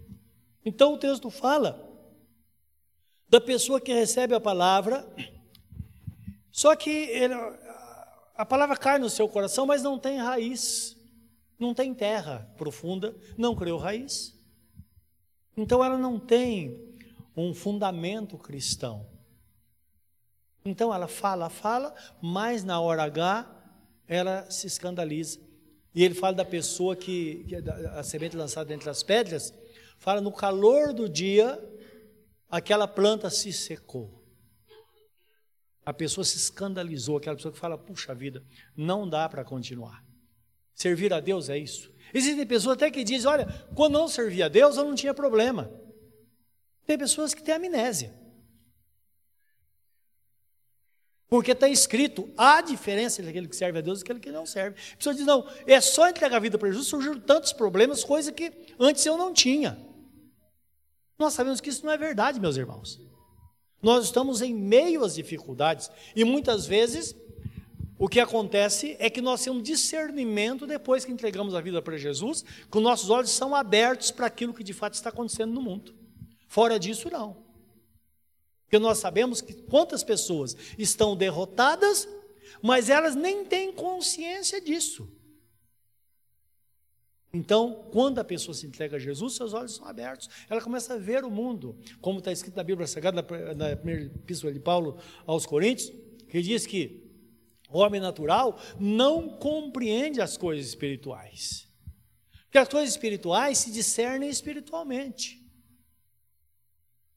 Então, 0.62 0.92
o 0.92 0.98
texto 0.98 1.30
fala 1.30 1.82
da 3.26 3.40
pessoa 3.40 3.80
que 3.80 3.90
recebe 3.90 4.34
a 4.34 4.40
palavra, 4.40 5.08
só 6.50 6.76
que 6.76 6.90
ele, 6.90 7.32
a 8.34 8.44
palavra 8.44 8.76
cai 8.76 8.98
no 8.98 9.08
seu 9.08 9.26
coração, 9.30 9.64
mas 9.64 9.82
não 9.82 9.98
tem 9.98 10.18
raiz, 10.18 10.94
não 11.58 11.72
tem 11.72 11.94
terra 11.94 12.52
profunda, 12.58 13.16
não 13.38 13.56
criou 13.56 13.78
raiz. 13.78 14.38
Então 15.56 15.82
ela 15.82 15.96
não 15.96 16.20
tem 16.20 16.94
um 17.34 17.54
fundamento 17.54 18.36
cristão. 18.36 19.08
Então 20.66 20.92
ela 20.92 21.08
fala, 21.08 21.48
fala, 21.48 21.94
mas 22.20 22.62
na 22.62 22.78
hora 22.78 23.04
H 23.04 23.46
ela 24.06 24.50
se 24.50 24.66
escandaliza. 24.66 25.45
E 25.96 26.04
ele 26.04 26.12
fala 26.12 26.34
da 26.34 26.44
pessoa 26.44 26.94
que, 26.94 27.42
que 27.48 27.56
a 27.56 28.02
semente 28.02 28.36
lançada 28.36 28.74
entre 28.74 28.90
as 28.90 29.02
pedras, 29.02 29.54
fala 29.96 30.20
no 30.20 30.30
calor 30.30 30.92
do 30.92 31.08
dia, 31.08 31.58
aquela 32.50 32.86
planta 32.86 33.30
se 33.30 33.50
secou. 33.50 34.22
A 35.86 35.94
pessoa 35.94 36.22
se 36.22 36.36
escandalizou, 36.36 37.16
aquela 37.16 37.34
pessoa 37.34 37.50
que 37.50 37.58
fala, 37.58 37.78
puxa 37.78 38.14
vida, 38.14 38.44
não 38.76 39.08
dá 39.08 39.26
para 39.26 39.42
continuar. 39.42 40.04
Servir 40.74 41.14
a 41.14 41.20
Deus 41.20 41.48
é 41.48 41.56
isso. 41.56 41.90
Existem 42.12 42.46
pessoas 42.46 42.76
até 42.76 42.90
que 42.90 43.02
dizem: 43.02 43.30
olha, 43.30 43.46
quando 43.74 43.94
não 43.94 44.06
servia 44.06 44.44
a 44.44 44.48
Deus, 44.48 44.76
eu 44.76 44.84
não 44.84 44.94
tinha 44.94 45.14
problema. 45.14 45.72
Tem 46.86 46.98
pessoas 46.98 47.32
que 47.32 47.42
têm 47.42 47.54
amnésia. 47.54 48.12
Porque 51.28 51.52
está 51.52 51.68
escrito 51.68 52.28
a 52.36 52.60
diferença 52.60 53.20
entre 53.20 53.30
aquele 53.30 53.48
que 53.48 53.56
serve 53.56 53.78
a 53.78 53.82
Deus 53.82 54.00
e 54.00 54.02
aquele 54.02 54.20
que 54.20 54.30
não 54.30 54.46
serve. 54.46 54.76
A 54.92 54.96
pessoa 54.96 55.14
diz: 55.14 55.26
não, 55.26 55.46
é 55.66 55.80
só 55.80 56.08
entregar 56.08 56.36
a 56.36 56.40
vida 56.40 56.56
para 56.56 56.68
Jesus, 56.68 56.86
surgiram 56.86 57.18
tantos 57.18 57.52
problemas, 57.52 58.04
coisa 58.04 58.30
que 58.30 58.52
antes 58.78 59.04
eu 59.04 59.16
não 59.16 59.32
tinha. 59.32 59.78
Nós 61.18 61.32
sabemos 61.32 61.60
que 61.60 61.68
isso 61.68 61.84
não 61.84 61.92
é 61.92 61.96
verdade, 61.96 62.38
meus 62.38 62.56
irmãos. 62.56 63.00
Nós 63.82 64.04
estamos 64.04 64.40
em 64.40 64.54
meio 64.54 65.04
às 65.04 65.14
dificuldades 65.14 65.90
e 66.14 66.24
muitas 66.24 66.66
vezes 66.66 67.14
o 67.98 68.08
que 68.08 68.20
acontece 68.20 68.94
é 68.98 69.08
que 69.08 69.22
nós 69.22 69.42
temos 69.42 69.62
discernimento 69.62 70.66
depois 70.66 71.04
que 71.04 71.12
entregamos 71.12 71.54
a 71.54 71.60
vida 71.60 71.80
para 71.80 71.96
Jesus, 71.96 72.44
que 72.70 72.76
os 72.76 72.82
nossos 72.82 73.08
olhos 73.10 73.30
são 73.30 73.54
abertos 73.54 74.10
para 74.10 74.26
aquilo 74.26 74.52
que 74.52 74.62
de 74.62 74.74
fato 74.74 74.94
está 74.94 75.08
acontecendo 75.08 75.52
no 75.52 75.62
mundo. 75.62 75.94
Fora 76.46 76.78
disso, 76.78 77.10
não. 77.10 77.45
Porque 78.66 78.80
nós 78.80 78.98
sabemos 78.98 79.40
que 79.40 79.54
quantas 79.54 80.02
pessoas 80.02 80.56
estão 80.76 81.16
derrotadas, 81.16 82.08
mas 82.60 82.90
elas 82.90 83.14
nem 83.14 83.44
têm 83.44 83.72
consciência 83.72 84.60
disso. 84.60 85.08
Então, 87.32 87.88
quando 87.92 88.18
a 88.18 88.24
pessoa 88.24 88.54
se 88.54 88.66
entrega 88.66 88.96
a 88.96 88.98
Jesus, 88.98 89.34
seus 89.34 89.52
olhos 89.52 89.74
são 89.74 89.86
abertos, 89.86 90.28
ela 90.48 90.60
começa 90.60 90.94
a 90.94 90.98
ver 90.98 91.24
o 91.24 91.30
mundo, 91.30 91.78
como 92.00 92.18
está 92.18 92.32
escrito 92.32 92.56
na 92.56 92.64
Bíblia 92.64 92.86
Sagrada, 92.86 93.22
na 93.54 93.76
primeira 93.76 94.06
epístola 94.06 94.52
de 94.52 94.58
Paulo 94.60 94.98
aos 95.26 95.46
Coríntios, 95.46 95.92
que 96.28 96.40
diz 96.40 96.66
que 96.66 97.04
o 97.70 97.78
homem 97.78 98.00
natural 98.00 98.58
não 98.80 99.28
compreende 99.28 100.20
as 100.20 100.36
coisas 100.36 100.66
espirituais. 100.66 101.68
Porque 102.44 102.58
as 102.58 102.68
coisas 102.68 102.90
espirituais 102.90 103.58
se 103.58 103.70
discernem 103.70 104.28
espiritualmente. 104.28 105.45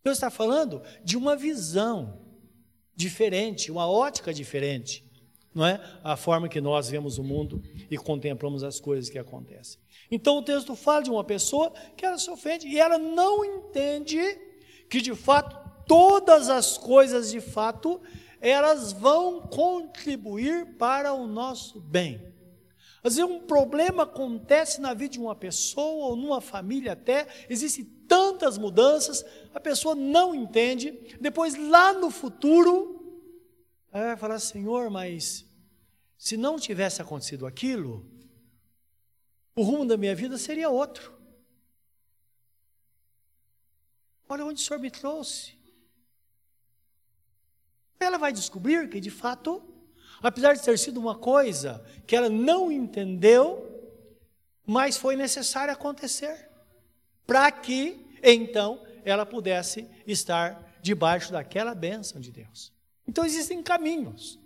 Deus 0.04 0.18
está 0.18 0.30
falando 0.30 0.82
de 1.04 1.18
uma 1.18 1.36
visão 1.36 2.20
diferente, 2.96 3.72
uma 3.72 3.88
ótica 3.88 4.34
diferente, 4.34 5.04
não 5.54 5.66
é? 5.66 5.82
A 6.04 6.16
forma 6.16 6.50
que 6.50 6.62
nós 6.62 6.90
vemos 6.90 7.18
o 7.18 7.24
mundo 7.24 7.62
e 7.90 7.98
contemplamos 7.98 8.64
as 8.64 8.80
coisas 8.80 9.10
que 9.10 9.18
acontecem. 9.18 9.80
Então 10.12 10.38
o 10.38 10.42
texto 10.42 10.76
fala 10.76 11.04
de 11.04 11.10
uma 11.10 11.24
pessoa 11.24 11.72
que 11.96 12.06
ela 12.06 12.18
se 12.18 12.30
ofende 12.30 12.68
e 12.68 12.80
ela 12.80 12.98
não 12.98 13.44
entende 13.44 14.20
que 14.90 15.02
de 15.02 15.14
fato 15.16 15.58
todas 15.86 16.50
as 16.50 16.78
coisas 16.78 17.32
de 17.32 17.42
fato 17.42 18.02
elas 18.42 18.92
vão 18.92 19.42
contribuir 19.42 20.78
para 20.78 21.14
o 21.14 21.28
nosso 21.28 21.80
bem. 21.80 22.22
Às 23.04 23.16
vezes 23.16 23.30
um 23.30 23.40
problema 23.40 24.04
acontece 24.04 24.82
na 24.82 24.94
vida 24.94 25.14
de 25.14 25.20
uma 25.20 25.36
pessoa 25.36 26.08
ou 26.08 26.16
numa 26.16 26.42
família 26.42 26.94
até, 26.94 27.28
existem 27.50 27.86
tantas 28.10 28.58
mudanças, 28.58 29.24
a 29.54 29.60
pessoa 29.60 29.94
não 29.96 30.34
entende, 30.34 30.92
depois 31.22 31.56
lá 31.56 31.94
no 31.94 32.10
futuro, 32.10 33.24
ela 33.92 34.08
vai 34.08 34.18
falar, 34.18 34.40
Senhor, 34.40 34.90
mas 34.90 35.46
se 36.18 36.36
não 36.36 36.60
tivesse 36.60 37.02
acontecido 37.02 37.46
aquilo, 37.46 38.06
o 39.56 39.62
rumo 39.62 39.86
da 39.86 39.96
minha 39.96 40.16
vida 40.16 40.38
seria 40.38 40.70
outro. 40.70 41.18
Olha 44.28 44.46
onde 44.46 44.62
o 44.62 44.66
Senhor 44.66 44.80
me 44.80 44.92
trouxe. 44.92 45.58
Ela 48.00 48.18
vai 48.18 48.34
descobrir 48.34 48.90
que, 48.90 49.00
de 49.00 49.12
fato, 49.12 49.64
apesar 50.22 50.54
de 50.54 50.64
ter 50.64 50.78
sido 50.80 51.00
uma 51.00 51.18
coisa 51.18 51.86
que 52.08 52.16
ela 52.16 52.30
não 52.30 52.72
entendeu, 52.72 53.66
mas 54.66 54.98
foi 54.98 55.16
necessário 55.16 55.74
acontecer, 55.74 56.49
para 57.30 57.52
que, 57.52 58.08
então, 58.24 58.82
ela 59.06 59.24
pudesse 59.24 59.88
estar 60.08 60.80
debaixo 60.82 61.32
daquela 61.32 61.76
bênção 61.76 62.20
de 62.20 62.32
Deus. 62.32 62.74
Então, 63.08 63.24
existem 63.24 63.62
caminhos, 63.62 64.40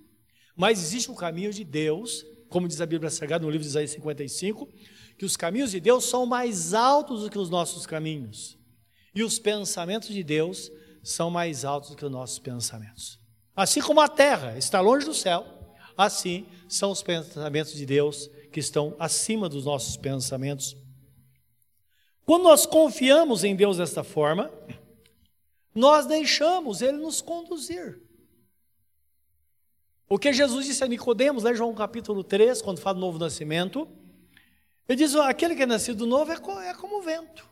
mas 0.54 0.84
existe 0.84 1.10
o 1.10 1.15
caminho 1.15 1.54
de 1.54 1.63
Deus, 1.63 2.26
como 2.50 2.67
diz 2.67 2.82
a 2.82 2.86
Bíblia 2.86 3.10
Sagrada 3.10 3.46
no 3.46 3.50
livro 3.50 3.63
de 3.63 3.69
Isaías 3.69 3.91
55, 3.91 4.67
que 5.17 5.24
os 5.24 5.38
caminhos 5.38 5.72
de 5.72 5.80
Deus 5.80 6.04
são 6.04 6.26
mais 6.26 6.74
altos 6.74 7.22
do 7.22 7.30
que 7.30 7.39
os 7.39 7.50
nossos 7.50 7.86
caminhos, 7.86 8.58
e 9.15 9.24
os 9.24 9.39
pensamentos 9.39 10.10
de 10.10 10.22
Deus 10.22 10.69
são 11.02 11.32
mais 11.32 11.63
altos 11.63 11.91
do 11.91 11.96
que 11.96 12.04
os 12.04 12.12
nossos 12.12 12.38
pensamentos. 12.38 13.17
Assim 13.56 13.80
como 13.80 14.02
a 14.02 14.10
terra 14.10 14.58
está 14.58 14.82
longe 14.82 15.06
do 15.06 15.13
céu, 15.13 15.46
assim 15.98 16.46
são 16.67 16.91
os 16.91 17.02
pensamentos 17.02 17.72
de 17.76 17.86
Deus 17.86 18.30
que 18.52 18.60
estão 18.60 18.93
acima 19.00 19.48
dos 19.48 19.63
nossos 19.63 19.96
pensamentos. 19.96 20.76
Quando 22.34 22.46
nós 22.46 22.65
confiamos 22.65 23.43
em 23.43 23.56
Deus 23.56 23.78
desta 23.78 24.04
forma, 24.04 24.52
nós 25.76 26.08
deixamos 26.08 26.82
Ele 26.82 26.98
nos 26.98 27.22
conduzir. 27.22 28.02
O 30.10 30.17
que 30.17 30.34
Jesus 30.34 30.65
disse 30.65 30.84
a 30.84 30.88
Nicodemos, 30.88 31.43
lá 31.43 31.52
em 31.52 31.56
João 31.56 31.76
capítulo 31.76 32.24
3, 32.24 32.60
quando 32.63 32.80
fala 32.80 32.96
do 32.96 33.02
novo 33.02 33.19
nascimento, 33.19 33.88
ele 34.89 34.98
diz: 34.98 35.15
aquele 35.15 35.56
que 35.56 35.62
é 35.62 35.67
nascido 35.67 36.08
novo 36.08 36.32
é, 36.32 36.69
é 36.69 36.74
como 36.74 36.98
o 36.98 37.02
vento. 37.04 37.48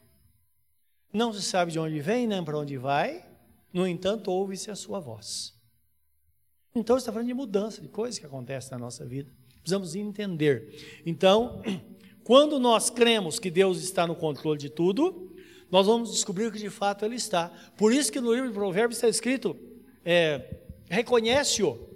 Não 1.14 1.32
se 1.32 1.44
sabe 1.44 1.72
de 1.72 1.78
onde 1.78 2.00
vem, 2.00 2.26
nem 2.26 2.44
para 2.44 2.58
onde 2.58 2.76
vai, 2.76 3.24
no 3.72 3.86
entanto, 3.86 4.32
ouve-se 4.32 4.72
a 4.72 4.76
sua 4.76 5.00
voz. 5.00 5.54
Então, 6.74 6.98
está 6.98 7.12
falando 7.12 7.28
de 7.28 7.36
mudança, 7.36 7.80
de 7.82 7.88
coisas 7.88 8.18
que 8.18 8.26
acontecem 8.26 8.72
na 8.72 8.80
nossa 8.80 9.06
vida. 9.06 9.32
Precisamos 9.60 9.94
entender. 9.94 11.02
Então, 11.06 11.62
quando 12.24 12.60
nós 12.60 12.90
cremos 12.90 13.40
que 13.40 13.50
Deus 13.50 13.82
está 13.82 14.06
no 14.06 14.16
controle 14.16 14.60
de 14.60 14.70
tudo, 14.70 15.34
nós 15.70 15.88
vamos 15.88 16.12
descobrir 16.12 16.52
que 16.52 16.60
de 16.60 16.70
fato 16.70 17.06
ele 17.06 17.16
está. 17.16 17.50
Por 17.78 17.94
isso 17.94 18.12
que 18.12 18.20
no 18.20 18.34
livro 18.34 18.50
de 18.50 18.54
Provérbios 18.54 18.98
está 18.98 19.08
escrito: 19.08 19.58
é, 20.04 20.60
reconhece-o 20.90 21.90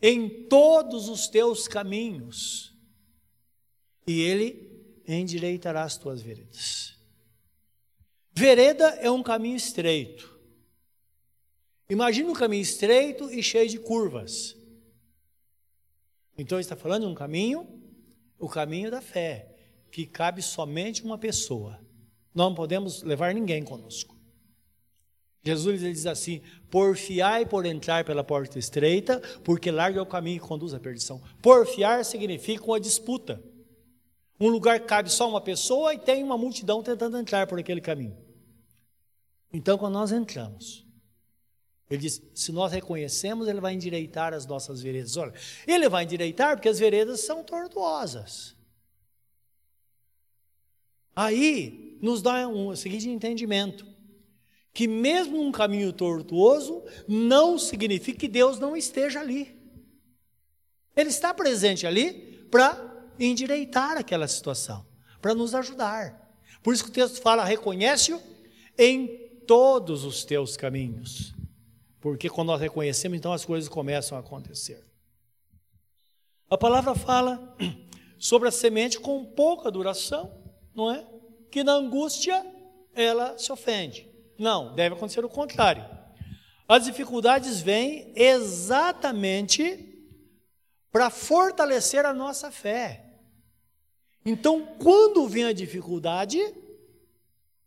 em 0.00 0.46
todos 0.46 1.08
os 1.08 1.26
teus 1.26 1.66
caminhos, 1.66 2.74
e 4.06 4.20
ele 4.20 4.66
endireitará 5.06 5.82
as 5.82 5.96
tuas 5.96 6.22
veredas. 6.22 6.94
Vereda 8.32 8.88
é 9.00 9.10
um 9.10 9.22
caminho 9.22 9.56
estreito. 9.56 10.36
Imagina 11.88 12.30
um 12.30 12.34
caminho 12.34 12.62
estreito 12.62 13.30
e 13.30 13.42
cheio 13.42 13.68
de 13.68 13.78
curvas. 13.78 14.56
Então 16.36 16.58
ele 16.58 16.64
está 16.64 16.76
falando 16.76 17.02
de 17.02 17.08
um 17.08 17.14
caminho, 17.14 17.75
o 18.38 18.48
caminho 18.48 18.90
da 18.90 19.00
fé, 19.00 19.48
que 19.90 20.06
cabe 20.06 20.42
somente 20.42 21.02
uma 21.02 21.18
pessoa. 21.18 21.80
Não 22.34 22.54
podemos 22.54 23.02
levar 23.02 23.34
ninguém 23.34 23.62
conosco. 23.62 24.16
Jesus 25.42 25.82
ele 25.82 25.92
diz 25.92 26.06
assim: 26.06 26.42
porfiai 26.70 27.46
por 27.46 27.64
entrar 27.64 28.04
pela 28.04 28.24
porta 28.24 28.58
estreita, 28.58 29.20
porque 29.44 29.70
largo 29.70 29.98
é 29.98 30.02
o 30.02 30.06
caminho 30.06 30.40
que 30.40 30.46
conduz 30.46 30.74
à 30.74 30.80
perdição. 30.80 31.22
Porfiar 31.40 32.04
significa 32.04 32.64
uma 32.64 32.80
disputa. 32.80 33.42
Um 34.38 34.48
lugar 34.48 34.80
cabe 34.80 35.10
só 35.10 35.28
uma 35.28 35.40
pessoa 35.40 35.94
e 35.94 35.98
tem 35.98 36.22
uma 36.22 36.36
multidão 36.36 36.82
tentando 36.82 37.16
entrar 37.16 37.46
por 37.46 37.58
aquele 37.58 37.80
caminho. 37.80 38.16
Então, 39.52 39.78
quando 39.78 39.94
nós 39.94 40.12
entramos, 40.12 40.85
ele 41.88 42.00
diz: 42.00 42.20
se 42.34 42.50
nós 42.50 42.72
reconhecemos, 42.72 43.46
ele 43.46 43.60
vai 43.60 43.74
endireitar 43.74 44.34
as 44.34 44.44
nossas 44.44 44.82
veredas. 44.82 45.16
Olha, 45.16 45.32
ele 45.66 45.88
vai 45.88 46.04
endireitar 46.04 46.56
porque 46.56 46.68
as 46.68 46.78
veredas 46.78 47.20
são 47.20 47.44
tortuosas. 47.44 48.56
Aí 51.14 51.96
nos 52.02 52.20
dá 52.20 52.46
um 52.48 52.74
seguinte 52.74 53.08
entendimento: 53.08 53.86
que 54.74 54.88
mesmo 54.88 55.40
um 55.40 55.52
caminho 55.52 55.92
tortuoso 55.92 56.82
não 57.06 57.58
significa 57.58 58.18
que 58.18 58.28
Deus 58.28 58.58
não 58.58 58.76
esteja 58.76 59.20
ali. 59.20 59.56
Ele 60.96 61.10
está 61.10 61.32
presente 61.32 61.86
ali 61.86 62.46
para 62.50 62.94
endireitar 63.18 63.96
aquela 63.96 64.26
situação, 64.26 64.84
para 65.20 65.34
nos 65.34 65.54
ajudar. 65.54 66.34
Por 66.64 66.74
isso 66.74 66.82
que 66.82 66.90
o 66.90 66.92
texto 66.92 67.22
fala: 67.22 67.44
reconhece-o 67.44 68.20
em 68.76 69.06
todos 69.46 70.04
os 70.04 70.24
teus 70.24 70.56
caminhos. 70.56 71.35
Porque 72.06 72.30
quando 72.30 72.46
nós 72.46 72.60
reconhecemos, 72.60 73.18
então 73.18 73.32
as 73.32 73.44
coisas 73.44 73.68
começam 73.68 74.16
a 74.16 74.20
acontecer. 74.20 74.86
A 76.48 76.56
palavra 76.56 76.94
fala 76.94 77.56
sobre 78.16 78.46
a 78.46 78.52
semente 78.52 79.00
com 79.00 79.24
pouca 79.24 79.72
duração, 79.72 80.32
não 80.72 80.88
é? 80.88 81.04
Que 81.50 81.64
na 81.64 81.72
angústia 81.72 82.46
ela 82.94 83.36
se 83.36 83.50
ofende. 83.50 84.08
Não, 84.38 84.72
deve 84.72 84.94
acontecer 84.94 85.24
o 85.24 85.28
contrário. 85.28 85.84
As 86.68 86.84
dificuldades 86.84 87.60
vêm 87.60 88.12
exatamente 88.14 90.08
para 90.92 91.10
fortalecer 91.10 92.06
a 92.06 92.14
nossa 92.14 92.52
fé. 92.52 93.04
Então, 94.24 94.64
quando 94.78 95.26
vem 95.26 95.46
a 95.46 95.52
dificuldade, 95.52 96.38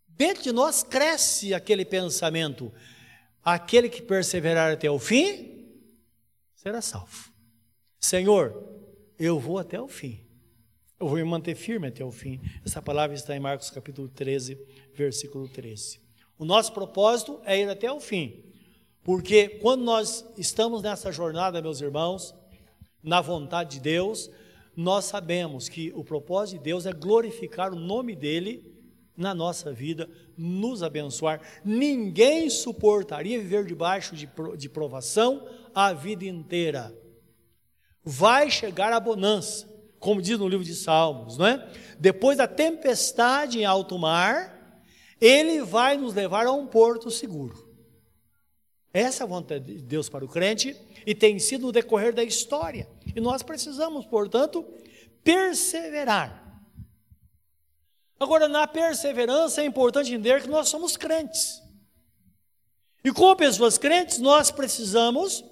dentro 0.08 0.44
de 0.44 0.54
nós 0.54 0.82
cresce 0.82 1.54
aquele 1.54 1.84
pensamento: 1.84 2.72
aquele 3.54 3.90
que 3.90 4.02
perseverar 4.02 4.72
até 4.72 4.90
o 4.90 5.00
fim 5.00 5.66
será 6.56 6.82
salvo. 6.82 7.32
Senhor, 8.00 8.64
eu 9.18 9.40
vou 9.40 9.58
até 9.58 9.80
o 9.80 9.88
fim. 9.88 10.26
Eu 11.00 11.08
vou 11.08 11.18
me 11.18 11.24
manter 11.24 11.56
firme 11.56 11.88
até 11.88 12.04
o 12.04 12.12
fim. 12.12 12.42
Essa 12.66 12.82
palavra 12.82 13.16
está 13.16 13.36
em 13.36 13.40
Marcos 13.40 13.70
capítulo 13.70 14.10
13, 14.10 14.58
versículo 14.94 15.48
13. 15.48 16.02
O 16.38 16.46
nosso 16.46 16.74
propósito 16.74 17.40
é 17.46 17.58
ir 17.60 17.70
até 17.70 17.92
o 17.92 18.00
fim. 18.00 18.44
Porque 19.04 19.50
quando 19.62 19.84
nós 19.84 20.26
estamos 20.38 20.82
nessa 20.82 21.12
jornada, 21.12 21.62
meus 21.62 21.82
irmãos, 21.82 22.36
na 23.02 23.22
vontade 23.22 23.78
de 23.78 23.80
Deus, 23.80 24.30
nós 24.76 25.06
sabemos 25.06 25.68
que 25.68 25.92
o 25.96 26.04
propósito 26.04 26.58
de 26.58 26.64
Deus 26.66 26.86
é 26.86 26.94
glorificar 26.94 27.74
o 27.74 27.80
nome 27.80 28.16
dele 28.16 28.79
na 29.20 29.36
nossa 29.36 29.72
vida, 29.74 30.10
nos 30.38 30.82
abençoar. 30.82 31.42
Ninguém 31.64 32.50
suportaria 32.50 33.40
viver 33.40 33.66
debaixo 33.66 34.16
de, 34.16 34.28
de 34.58 34.70
provação 34.70 35.46
a 35.76 35.92
vida 35.92 36.26
inteira. 36.26 36.96
Vai 38.04 38.50
chegar 38.50 38.94
a 38.94 39.00
bonança, 39.00 39.68
como 40.00 40.22
diz 40.22 40.40
no 40.40 40.48
livro 40.48 40.66
de 40.66 40.74
Salmos, 40.74 41.38
não 41.38 41.46
é? 41.46 41.70
Depois 42.00 42.38
da 42.38 42.48
tempestade 42.48 43.60
em 43.60 43.66
alto 43.66 44.00
mar, 44.00 44.82
ele 45.20 45.62
vai 45.62 45.98
nos 45.98 46.14
levar 46.14 46.48
a 46.48 46.52
um 46.54 46.66
porto 46.66 47.12
seguro. 47.12 47.68
Essa 48.94 49.24
é 49.24 49.26
a 49.26 49.28
vontade 49.28 49.66
de 49.66 49.82
Deus 49.82 50.08
para 50.08 50.24
o 50.24 50.30
crente 50.30 50.76
e 51.06 51.14
tem 51.14 51.38
sido 51.40 51.68
no 51.68 51.72
decorrer 51.74 52.14
da 52.14 52.24
história. 52.24 52.88
E 53.14 53.20
nós 53.20 53.44
precisamos, 53.44 54.06
portanto, 54.06 54.66
perseverar. 55.24 56.39
Agora, 58.20 58.48
na 58.48 58.68
perseverança 58.68 59.62
é 59.62 59.66
importante 59.66 60.12
entender 60.12 60.42
que 60.42 60.50
nós 60.50 60.68
somos 60.68 60.98
crentes. 60.98 61.62
E 63.04 63.12
como 63.12 63.36
pessoas 63.36 63.78
crentes, 63.78 64.20
nós 64.20 64.52
precisamos 64.52 65.44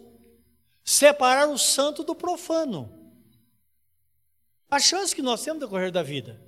separar 0.83 1.47
o 1.47 1.57
santo 1.57 2.03
do 2.03 2.13
profano. 2.13 2.93
A 4.69 4.79
chance 4.79 5.15
que 5.15 5.21
nós 5.21 5.41
temos 5.41 5.61
no 5.61 5.67
decorrer 5.67 5.91
da 5.91 6.03
vida 6.03 6.41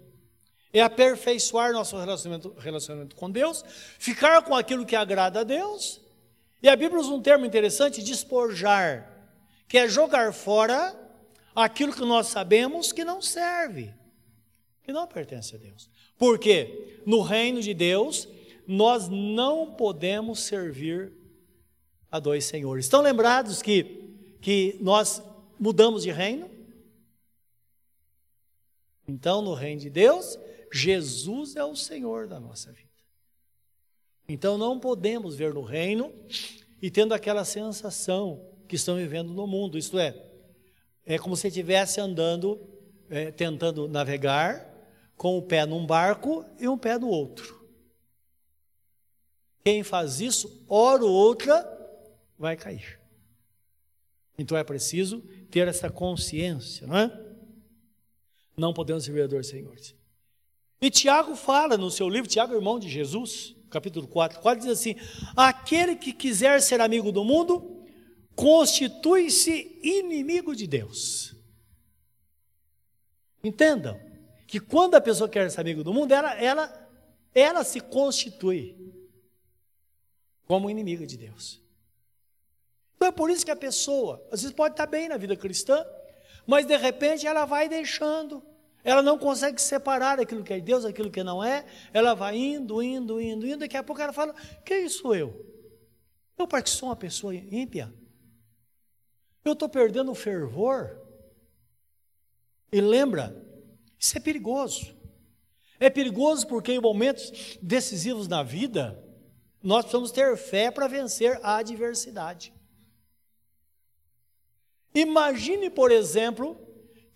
é 0.73 0.81
aperfeiçoar 0.81 1.71
nosso 1.71 1.97
relacionamento, 1.97 2.53
relacionamento 2.59 3.15
com 3.15 3.31
Deus, 3.31 3.63
ficar 3.97 4.41
com 4.43 4.53
aquilo 4.53 4.85
que 4.85 4.95
agrada 4.95 5.39
a 5.39 5.43
Deus. 5.43 6.01
E 6.61 6.67
a 6.67 6.75
Bíblia 6.75 6.99
usa 6.99 7.11
um 7.11 7.21
termo 7.21 7.45
interessante, 7.45 8.03
despojar, 8.03 9.09
que 9.67 9.77
é 9.77 9.87
jogar 9.87 10.33
fora 10.33 10.97
aquilo 11.55 11.93
que 11.93 12.01
nós 12.01 12.27
sabemos 12.27 12.91
que 12.91 13.05
não 13.05 13.21
serve, 13.21 13.93
que 14.83 14.91
não 14.91 15.07
pertence 15.07 15.55
a 15.55 15.57
Deus. 15.57 15.89
Porque 16.19 17.01
no 17.05 17.21
reino 17.21 17.61
de 17.61 17.73
Deus, 17.73 18.27
nós 18.67 19.07
não 19.07 19.73
podemos 19.73 20.41
servir 20.41 21.11
a 22.11 22.19
dois 22.19 22.45
senhores. 22.45 22.85
Estão 22.85 23.01
lembrados 23.01 23.61
que, 23.61 24.37
que 24.41 24.77
nós 24.81 25.23
mudamos 25.59 26.03
de 26.03 26.11
reino? 26.11 26.47
Então, 29.07 29.41
no 29.41 29.53
reino 29.53 29.81
de 29.81 29.89
Deus, 29.89 30.37
Jesus 30.71 31.55
é 31.55 31.63
o 31.63 31.75
Senhor 31.75 32.27
da 32.27 32.39
nossa 32.39 32.71
vida. 32.71 32.89
Então, 34.27 34.57
não 34.57 34.79
podemos 34.79 35.35
ver 35.35 35.53
no 35.53 35.63
reino 35.63 36.13
e 36.81 36.91
tendo 36.91 37.13
aquela 37.13 37.43
sensação 37.43 38.45
que 38.67 38.75
estão 38.75 38.95
vivendo 38.97 39.33
no 39.33 39.47
mundo, 39.47 39.77
isto 39.77 39.97
é, 39.97 40.15
é 41.05 41.17
como 41.17 41.35
se 41.35 41.47
estivesse 41.47 41.99
andando, 41.99 42.59
é, 43.09 43.31
tentando 43.31 43.87
navegar, 43.87 44.68
com 45.19 45.37
o 45.37 45.41
pé 45.41 45.65
num 45.65 45.85
barco 45.85 46.45
e 46.57 46.65
um 46.65 46.77
pé 46.77 46.97
no 46.97 47.09
outro. 47.09 47.61
Quem 49.65 49.83
faz 49.83 50.21
isso, 50.21 50.63
hora 50.65 51.03
ou 51.03 51.11
outra, 51.11 51.61
vai 52.37 52.55
cair. 52.55 52.97
Então 54.37 54.57
é 54.57 54.63
preciso 54.63 55.19
ter 55.51 55.67
essa 55.67 55.89
consciência, 55.89 56.87
não 56.87 56.97
é? 56.97 57.25
Não 58.55 58.73
podemos 58.73 59.03
ser 59.03 59.11
vereadores 59.11 59.47
senhores. 59.47 59.93
E 60.79 60.89
Tiago 60.89 61.35
fala 61.35 61.77
no 61.77 61.91
seu 61.91 62.07
livro, 62.07 62.29
Tiago, 62.29 62.55
irmão 62.55 62.79
de 62.79 62.87
Jesus, 62.87 63.53
capítulo 63.69 64.07
4, 64.07 64.39
4 64.39 64.63
diz 64.63 64.71
assim: 64.71 64.95
Aquele 65.35 65.97
que 65.97 66.13
quiser 66.13 66.61
ser 66.61 66.79
amigo 66.79 67.11
do 67.11 67.25
mundo, 67.25 67.83
constitui-se 68.37 69.81
inimigo 69.83 70.55
de 70.55 70.65
Deus. 70.65 71.35
Entendam 73.43 74.08
que 74.49 74.59
quando 74.59 74.95
a 74.95 75.01
pessoa 75.01 75.29
quer 75.29 75.51
ser 75.51 75.61
amigo 75.61 75.83
do 75.83 75.93
mundo, 75.93 76.11
ela, 76.11 76.33
ela, 76.33 76.89
ela 77.35 77.63
se 77.63 77.79
constitui 77.79 78.75
como 80.47 80.71
inimiga 80.71 81.05
de 81.05 81.15
Deus. 81.15 81.61
Então 82.95 83.09
é 83.09 83.11
por 83.11 83.29
isso 83.29 83.45
que 83.45 83.51
a 83.51 83.55
pessoa, 83.55 84.15
às 84.31 84.41
vezes 84.41 84.55
pode 84.55 84.73
estar 84.73 84.87
bem 84.87 85.07
na 85.07 85.17
vida 85.17 85.35
cristã, 85.35 85.85
mas 86.47 86.65
de 86.65 86.75
repente 86.75 87.27
ela 87.27 87.45
vai 87.45 87.69
deixando, 87.69 88.43
ela 88.83 89.03
não 89.03 89.19
consegue 89.19 89.61
separar 89.61 90.19
aquilo 90.19 90.43
que 90.43 90.53
é 90.53 90.59
Deus, 90.59 90.83
aquilo 90.83 91.11
que 91.11 91.23
não 91.23 91.43
é, 91.43 91.63
ela 91.93 92.15
vai 92.15 92.35
indo, 92.35 92.81
indo, 92.81 93.21
indo, 93.21 93.45
indo, 93.45 93.59
daqui 93.59 93.77
a 93.77 93.83
pouco 93.83 94.01
ela 94.01 94.11
fala: 94.11 94.33
Quem 94.65 94.89
sou 94.89 95.15
eu? 95.15 95.45
Eu, 96.35 96.47
para 96.47 96.63
que 96.63 96.71
sou 96.71 96.89
uma 96.89 96.95
pessoa 96.95 97.35
ímpia, 97.35 97.93
eu 99.45 99.53
estou 99.53 99.69
perdendo 99.69 100.09
o 100.09 100.15
fervor. 100.15 100.99
E 102.71 102.81
lembra, 102.81 103.47
isso 103.99 104.17
é 104.17 104.21
perigoso. 104.21 104.95
É 105.79 105.89
perigoso 105.89 106.47
porque 106.47 106.71
em 106.71 106.79
momentos 106.79 107.57
decisivos 107.61 108.27
na 108.27 108.41
vida, 108.41 109.03
nós 109.61 109.83
precisamos 109.83 110.11
ter 110.11 110.37
fé 110.37 110.71
para 110.71 110.87
vencer 110.87 111.39
a 111.43 111.57
adversidade. 111.57 112.53
Imagine, 114.93 115.69
por 115.69 115.91
exemplo, 115.91 116.57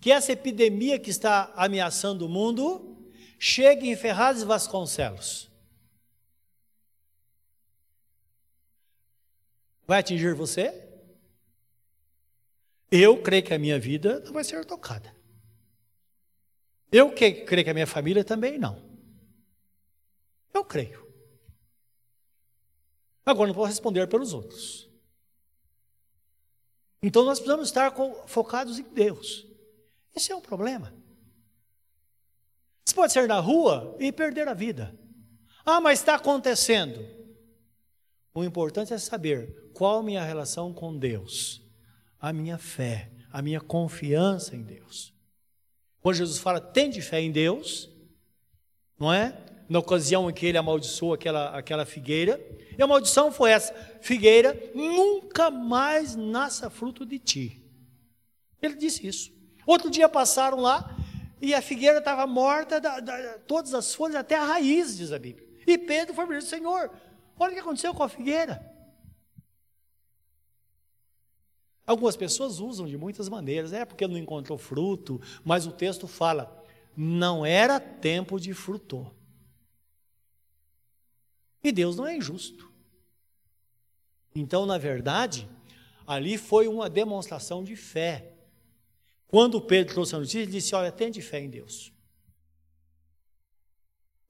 que 0.00 0.12
essa 0.12 0.32
epidemia 0.32 0.98
que 0.98 1.10
está 1.10 1.52
ameaçando 1.56 2.26
o 2.26 2.28
mundo 2.28 3.10
chegue 3.38 3.88
em 3.88 3.96
Ferraz 3.96 4.42
e 4.42 4.44
Vasconcelos. 4.44 5.50
Vai 9.86 10.00
atingir 10.00 10.34
você? 10.34 10.82
Eu 12.90 13.22
creio 13.22 13.42
que 13.42 13.52
a 13.52 13.58
minha 13.58 13.78
vida 13.78 14.20
não 14.20 14.32
vai 14.32 14.44
ser 14.44 14.64
tocada. 14.64 15.13
Eu 16.90 17.12
creio 17.12 17.46
que 17.46 17.70
a 17.70 17.74
minha 17.74 17.86
família 17.86 18.24
também 18.24 18.58
não. 18.58 18.82
Eu 20.52 20.64
creio. 20.64 21.04
Agora 23.26 23.48
não 23.48 23.54
posso 23.54 23.68
responder 23.68 24.06
pelos 24.06 24.32
outros. 24.32 24.88
Então 27.02 27.24
nós 27.24 27.38
precisamos 27.38 27.68
estar 27.68 27.92
focados 28.26 28.78
em 28.78 28.82
Deus. 28.82 29.46
Esse 30.14 30.30
é 30.30 30.36
um 30.36 30.40
problema. 30.40 30.94
Você 32.84 32.94
pode 32.94 33.12
ser 33.12 33.26
na 33.26 33.40
rua 33.40 33.96
e 33.98 34.12
perder 34.12 34.48
a 34.48 34.54
vida. 34.54 34.98
Ah, 35.64 35.80
mas 35.80 35.98
está 35.98 36.14
acontecendo. 36.14 37.04
O 38.32 38.44
importante 38.44 38.92
é 38.92 38.98
saber 38.98 39.70
qual 39.74 39.98
a 39.98 40.02
minha 40.02 40.22
relação 40.22 40.72
com 40.72 40.96
Deus 40.96 41.64
a 42.24 42.32
minha 42.32 42.56
fé, 42.56 43.10
a 43.30 43.42
minha 43.42 43.60
confiança 43.60 44.56
em 44.56 44.62
Deus. 44.62 45.13
Quando 46.04 46.16
Jesus 46.16 46.36
fala, 46.36 46.60
tende 46.60 47.00
fé 47.00 47.18
em 47.18 47.32
Deus, 47.32 47.88
não 49.00 49.10
é? 49.10 49.34
Na 49.70 49.78
ocasião 49.78 50.28
em 50.28 50.34
que 50.34 50.44
ele 50.44 50.58
amaldiçoou 50.58 51.14
aquela, 51.14 51.56
aquela 51.56 51.86
figueira, 51.86 52.38
e 52.76 52.82
a 52.82 52.86
maldição 52.86 53.32
foi 53.32 53.52
essa: 53.52 53.72
figueira, 54.02 54.54
nunca 54.74 55.50
mais 55.50 56.14
nasça 56.14 56.68
fruto 56.68 57.06
de 57.06 57.18
ti. 57.18 57.64
Ele 58.60 58.74
disse 58.74 59.06
isso. 59.06 59.32
Outro 59.66 59.88
dia 59.88 60.06
passaram 60.06 60.60
lá 60.60 60.94
e 61.40 61.54
a 61.54 61.62
figueira 61.62 62.00
estava 62.00 62.26
morta, 62.26 62.78
da, 62.78 63.00
da, 63.00 63.38
todas 63.46 63.72
as 63.72 63.94
folhas, 63.94 64.16
até 64.16 64.36
a 64.36 64.44
raiz, 64.44 64.98
diz 64.98 65.10
a 65.10 65.18
Bíblia. 65.18 65.48
E 65.66 65.78
Pedro 65.78 66.14
foi 66.14 66.26
para 66.26 66.36
ele: 66.36 66.44
Senhor, 66.44 66.90
olha 67.38 67.52
o 67.52 67.54
que 67.54 67.60
aconteceu 67.60 67.94
com 67.94 68.02
a 68.02 68.10
figueira. 68.10 68.73
Algumas 71.86 72.16
pessoas 72.16 72.60
usam 72.60 72.86
de 72.86 72.96
muitas 72.96 73.28
maneiras, 73.28 73.72
é 73.72 73.84
porque 73.84 74.06
não 74.06 74.16
encontrou 74.16 74.56
fruto, 74.56 75.20
mas 75.44 75.66
o 75.66 75.72
texto 75.72 76.08
fala: 76.08 76.64
não 76.96 77.44
era 77.44 77.78
tempo 77.78 78.40
de 78.40 78.54
fruto. 78.54 79.10
E 81.62 81.70
Deus 81.70 81.96
não 81.96 82.06
é 82.06 82.16
injusto. 82.16 82.72
Então, 84.34 84.66
na 84.66 84.78
verdade, 84.78 85.48
ali 86.06 86.38
foi 86.38 86.68
uma 86.68 86.88
demonstração 86.88 87.62
de 87.62 87.76
fé. 87.76 88.32
Quando 89.28 89.60
Pedro 89.60 89.94
trouxe 89.94 90.14
a 90.14 90.18
notícia, 90.18 90.40
ele 90.40 90.52
disse: 90.52 90.74
Olha, 90.74 90.90
tem 90.90 91.10
de 91.10 91.20
fé 91.20 91.40
em 91.40 91.50
Deus. 91.50 91.92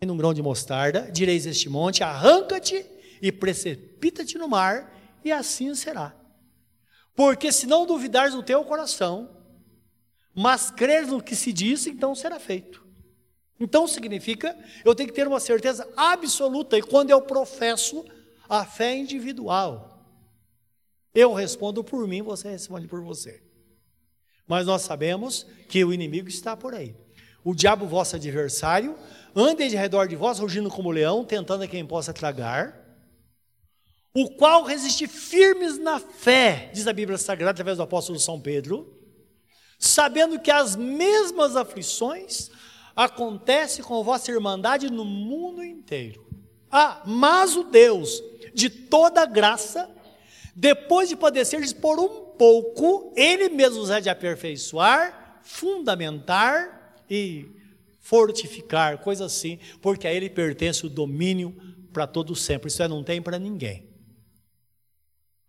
Em 0.01 0.11
um 0.11 0.17
grão 0.17 0.35
de 0.35 0.43
mostarda, 0.43 1.11
direis 1.11 1.47
este 1.47 1.69
monte: 1.69 2.03
arranca-te 2.03 2.85
e 3.23 3.31
precipita-te 3.31 4.39
no 4.39 4.49
mar, 4.49 4.93
e 5.25 5.31
assim 5.31 5.73
será. 5.75 6.24
Porque 7.15 7.53
se 7.53 7.67
não 7.67 7.87
duvidares 7.87 8.35
no 8.35 8.43
teu 8.43 8.65
coração, 8.65 9.31
mas 10.35 10.71
creres 10.71 11.09
no 11.09 11.23
que 11.23 11.37
se 11.37 11.53
diz, 11.53 11.87
então 11.87 12.15
será 12.15 12.41
feito. 12.41 12.85
Então 13.59 13.87
significa, 13.87 14.57
eu 14.85 14.95
tenho 14.95 15.09
que 15.09 15.15
ter 15.15 15.29
uma 15.29 15.39
certeza 15.39 15.89
absoluta, 15.97 16.77
e 16.77 16.83
quando 16.83 17.11
eu 17.11 17.23
professo 17.23 18.05
a 18.49 18.65
fé 18.65 18.97
individual, 18.97 20.05
eu 21.15 21.33
respondo 21.33 21.85
por 21.85 22.07
mim, 22.09 22.21
você 22.21 22.51
responde 22.51 22.89
por 22.89 23.01
você. 23.01 23.43
Mas 24.47 24.67
nós 24.67 24.83
sabemos 24.83 25.47
que 25.69 25.85
o 25.85 25.93
inimigo 25.93 26.29
está 26.29 26.57
por 26.57 26.75
aí. 26.75 26.97
O 27.45 27.55
diabo, 27.55 27.87
vosso 27.87 28.17
adversário, 28.17 28.99
anda 29.35 29.69
de 29.69 29.77
redor 29.77 30.09
de 30.09 30.17
vós, 30.17 30.39
rugindo 30.41 30.69
como 30.69 30.91
leão, 30.91 31.25
tentando 31.25 31.63
a 31.63 31.69
quem 31.69 31.87
possa 31.87 32.13
tragar 32.13 32.84
o 34.15 34.31
qual 34.31 34.63
resistir 34.63 35.09
firmes 35.09 35.77
na 35.77 35.99
fé, 35.99 36.71
diz 36.73 36.87
a 36.87 36.93
Bíblia 36.93 37.19
Sagrada 37.19 37.51
através 37.51 37.79
do 37.79 37.83
apóstolo 37.83 38.21
São 38.21 38.41
Pedro, 38.41 38.97
sabendo 39.77 40.39
que 40.39 40.53
as 40.53 40.77
mesmas 40.77 41.57
aflições 41.57 42.49
acontecem 42.95 43.85
com 43.85 43.99
a 43.99 44.05
vossa 44.05 44.31
irmandade 44.31 44.89
no 44.89 45.05
mundo 45.05 45.65
inteiro. 45.65 46.25
Ah, 46.71 47.03
mas 47.05 47.57
o 47.57 47.65
Deus 47.65 48.23
de 48.55 48.71
toda 48.71 49.27
graça, 49.27 49.91
depois 50.55 51.09
de 51.09 51.17
padecer 51.17 51.61
por 51.81 51.99
um 51.99 52.37
pouco, 52.39 53.13
ele 53.17 53.49
mesmo 53.49 53.81
os 53.81 53.91
há 53.91 53.99
de 53.99 54.09
aperfeiçoar, 54.09 55.41
fundamentar 55.43 56.95
e 57.11 57.47
fortificar, 58.01 58.99
coisa 58.99 59.25
assim, 59.25 59.59
porque 59.83 60.07
a 60.07 60.13
ele 60.13 60.31
pertence 60.31 60.87
o 60.87 60.91
domínio 60.91 61.53
para 61.93 62.07
todo 62.07 62.37
sempre. 62.37 62.69
Isso 62.69 62.83
é, 62.83 62.87
não 62.87 63.03
tem 63.03 63.21
para 63.21 63.39
ninguém. 63.39 63.84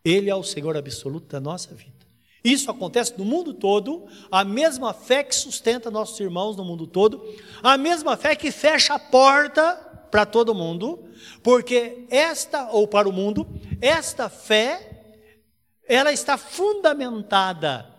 Ele 0.05 0.29
é 0.29 0.35
o 0.35 0.43
Senhor 0.43 0.77
absoluto 0.77 1.25
da 1.25 1.39
nossa 1.39 1.73
vida. 1.73 1.95
Isso 2.43 2.69
acontece 2.69 3.15
no 3.17 3.25
mundo 3.25 3.55
todo, 3.55 4.05
a 4.29 4.45
mesma 4.45 4.93
fé 4.93 5.23
que 5.23 5.33
sustenta 5.33 5.89
nossos 5.89 6.19
irmãos 6.19 6.55
no 6.55 6.63
mundo 6.63 6.85
todo, 6.85 7.25
a 7.63 7.75
mesma 7.75 8.15
fé 8.15 8.35
que 8.35 8.51
fecha 8.51 8.93
a 8.93 8.99
porta 8.99 9.73
para 10.11 10.27
todo 10.27 10.53
mundo, 10.53 11.03
porque 11.41 12.05
esta, 12.07 12.69
ou 12.69 12.87
para 12.87 13.09
o 13.09 13.11
mundo, 13.11 13.47
esta 13.81 14.29
fé, 14.29 15.15
ela 15.87 16.13
está 16.13 16.37
fundamentada 16.37 17.91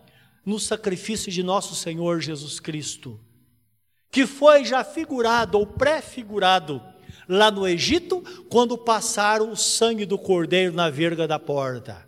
no 0.44 0.60
sacrifício 0.60 1.32
de 1.32 1.42
nosso 1.42 1.74
Senhor 1.74 2.20
Jesus 2.20 2.60
Cristo, 2.60 3.18
que 4.12 4.26
foi 4.26 4.64
já 4.64 4.84
figurado 4.84 5.58
ou 5.58 5.66
prefigurado 5.66 6.80
lá 7.28 7.50
no 7.50 7.66
Egito, 7.66 8.22
quando 8.48 8.78
passaram 8.78 9.50
o 9.50 9.56
sangue 9.56 10.06
do 10.06 10.18
cordeiro 10.18 10.72
na 10.72 10.90
verga 10.90 11.26
da 11.26 11.38
porta. 11.38 12.06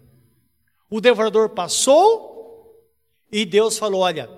O 0.91 1.01
devorador 1.01 1.51
passou 1.51 2.29
e 3.31 3.45
Deus 3.45 3.79
falou: 3.79 4.01
Olha, 4.01 4.31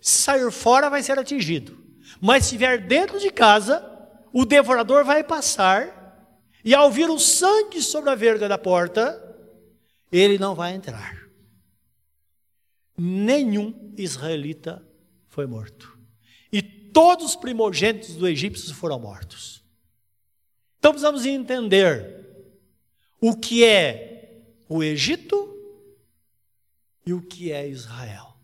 se 0.00 0.22
sair 0.22 0.50
fora 0.50 0.88
vai 0.88 1.02
ser 1.02 1.18
atingido, 1.18 1.78
mas 2.20 2.44
se 2.44 2.54
estiver 2.54 2.78
dentro 2.86 3.18
de 3.18 3.30
casa, 3.30 3.84
o 4.32 4.44
devorador 4.44 5.04
vai 5.04 5.22
passar, 5.22 5.96
e 6.64 6.74
ao 6.74 6.90
vir 6.90 7.10
o 7.10 7.18
sangue 7.18 7.82
sobre 7.82 8.10
a 8.10 8.14
verga 8.14 8.48
da 8.48 8.58
porta, 8.58 9.24
ele 10.10 10.38
não 10.38 10.54
vai 10.54 10.74
entrar. 10.74 11.16
Nenhum 12.96 13.94
israelita 13.96 14.82
foi 15.28 15.46
morto. 15.46 15.96
E 16.52 16.60
todos 16.60 17.26
os 17.26 17.36
primogênitos 17.36 18.16
do 18.16 18.26
Egito 18.26 18.74
foram 18.74 18.98
mortos. 18.98 19.57
Então 20.78 20.92
precisamos 20.92 21.26
entender 21.26 22.18
o 23.20 23.36
que 23.36 23.64
é 23.64 24.42
o 24.68 24.82
Egito 24.82 25.56
e 27.04 27.12
o 27.12 27.22
que 27.22 27.50
é 27.52 27.68
Israel. 27.68 28.36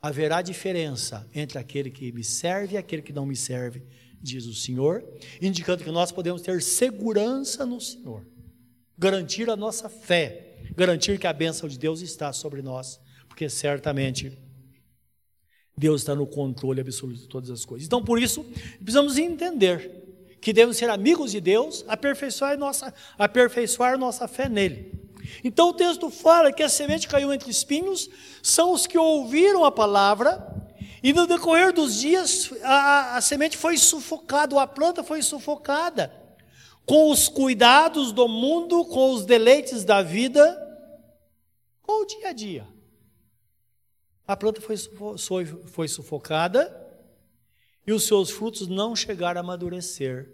Haverá 0.00 0.42
diferença 0.42 1.28
entre 1.34 1.58
aquele 1.58 1.90
que 1.90 2.12
me 2.12 2.24
serve 2.24 2.74
e 2.74 2.78
aquele 2.78 3.02
que 3.02 3.12
não 3.12 3.24
me 3.24 3.36
serve, 3.36 3.82
diz 4.20 4.46
o 4.46 4.54
Senhor, 4.54 5.04
indicando 5.40 5.84
que 5.84 5.90
nós 5.90 6.12
podemos 6.12 6.42
ter 6.42 6.60
segurança 6.60 7.64
no 7.64 7.80
Senhor, 7.80 8.26
garantir 8.98 9.48
a 9.48 9.56
nossa 9.56 9.88
fé, 9.88 10.58
garantir 10.76 11.18
que 11.18 11.26
a 11.26 11.32
bênção 11.32 11.68
de 11.68 11.78
Deus 11.78 12.00
está 12.00 12.32
sobre 12.32 12.60
nós, 12.60 13.00
porque 13.28 13.48
certamente 13.48 14.38
Deus 15.76 16.02
está 16.02 16.14
no 16.14 16.26
controle 16.26 16.80
absoluto 16.80 17.20
de 17.20 17.28
todas 17.28 17.50
as 17.50 17.64
coisas. 17.64 17.86
Então, 17.86 18.02
por 18.02 18.22
isso, 18.22 18.44
precisamos 18.78 19.18
entender 19.18 20.04
que 20.40 20.52
devemos 20.52 20.76
ser 20.76 20.90
amigos 20.90 21.32
de 21.32 21.40
Deus, 21.40 21.84
aperfeiçoar 21.88 22.56
nossa, 22.58 22.92
aperfeiçoar 23.18 23.98
nossa 23.98 24.28
fé 24.28 24.48
nele. 24.48 24.92
Então, 25.42 25.70
o 25.70 25.72
texto 25.72 26.10
fala 26.10 26.52
que 26.52 26.62
a 26.62 26.68
semente 26.68 27.08
caiu 27.08 27.32
entre 27.32 27.50
espinhos, 27.50 28.08
são 28.42 28.72
os 28.72 28.86
que 28.86 28.98
ouviram 28.98 29.64
a 29.64 29.72
palavra, 29.72 30.46
e 31.02 31.12
no 31.12 31.26
decorrer 31.26 31.72
dos 31.72 31.98
dias, 31.98 32.52
a, 32.62 33.16
a 33.16 33.20
semente 33.20 33.56
foi 33.56 33.76
sufocada, 33.76 34.60
a 34.60 34.66
planta 34.66 35.02
foi 35.02 35.22
sufocada, 35.22 36.12
com 36.86 37.10
os 37.10 37.28
cuidados 37.28 38.12
do 38.12 38.28
mundo, 38.28 38.84
com 38.84 39.12
os 39.12 39.24
deleites 39.24 39.84
da 39.84 40.02
vida, 40.02 40.60
com 41.82 42.02
o 42.02 42.06
dia 42.06 42.28
a 42.28 42.32
dia. 42.32 42.73
A 44.26 44.36
planta 44.36 44.60
foi, 44.60 44.76
foi, 45.18 45.44
foi 45.44 45.88
sufocada 45.88 46.80
e 47.86 47.92
os 47.92 48.06
seus 48.06 48.30
frutos 48.30 48.66
não 48.66 48.96
chegaram 48.96 49.40
a 49.40 49.44
amadurecer. 49.44 50.32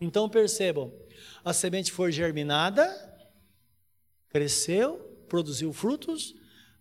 Então 0.00 0.28
percebam: 0.28 0.92
a 1.44 1.52
semente 1.52 1.90
foi 1.90 2.12
germinada, 2.12 2.86
cresceu, 4.28 4.98
produziu 5.28 5.72
frutos, 5.72 6.34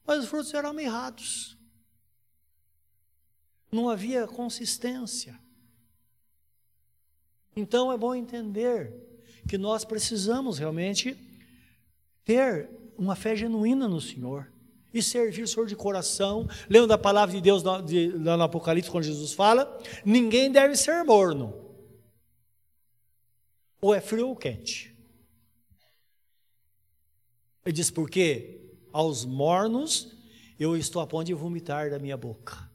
mas 0.05 0.23
os 0.23 0.29
frutos 0.29 0.53
eram 0.53 0.71
mirrados. 0.71 1.57
Não 3.71 3.89
havia 3.89 4.27
consistência. 4.27 5.37
Então 7.55 7.91
é 7.91 7.97
bom 7.97 8.13
entender 8.13 8.93
que 9.47 9.57
nós 9.57 9.83
precisamos 9.83 10.59
realmente 10.59 11.17
ter 12.23 12.69
uma 12.95 13.15
fé 13.15 13.35
genuína 13.35 13.87
no 13.87 13.99
Senhor 13.99 14.51
e 14.93 15.01
servir 15.01 15.43
o 15.43 15.47
Senhor 15.47 15.67
de 15.67 15.75
coração. 15.75 16.47
Lembra 16.69 16.88
da 16.88 16.97
palavra 16.97 17.35
de 17.35 17.41
Deus 17.41 17.63
lá 17.63 17.81
no 18.38 18.43
Apocalipse, 18.43 18.89
quando 18.89 19.03
Jesus 19.03 19.33
fala: 19.33 19.81
ninguém 20.05 20.51
deve 20.51 20.75
ser 20.75 21.03
morno, 21.03 21.53
ou 23.81 23.93
é 23.93 24.01
frio 24.01 24.29
ou 24.29 24.35
quente. 24.35 24.95
Ele 27.65 27.73
diz: 27.73 27.91
Porque 27.91 28.61
aos 28.91 29.25
mornos 29.25 30.15
eu 30.59 30.75
estou 30.75 31.01
a 31.01 31.07
ponto 31.07 31.25
de 31.25 31.33
vomitar 31.33 31.89
da 31.89 31.99
minha 31.99 32.17
boca. 32.17 32.67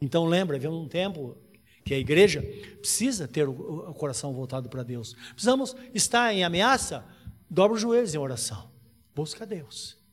Então 0.00 0.26
lembra, 0.26 0.56
havia 0.56 0.70
um 0.70 0.88
tempo 0.88 1.36
que 1.84 1.92
a 1.92 1.98
igreja 1.98 2.42
precisa 2.78 3.28
ter 3.28 3.48
o, 3.48 3.94
coração 3.94 4.32
voltado 4.32 4.68
para 4.68 4.82
Deus. 4.82 5.14
Precisamos 5.32 5.76
estar 5.92 6.32
em 6.32 6.44
ameaça, 6.44 7.04
dobra 7.48 7.74
os 7.74 7.82
joelhos 7.82 8.14
em 8.14 8.18
oração. 8.18 8.70
Busca 9.14 9.46
Deus. 9.46 10.03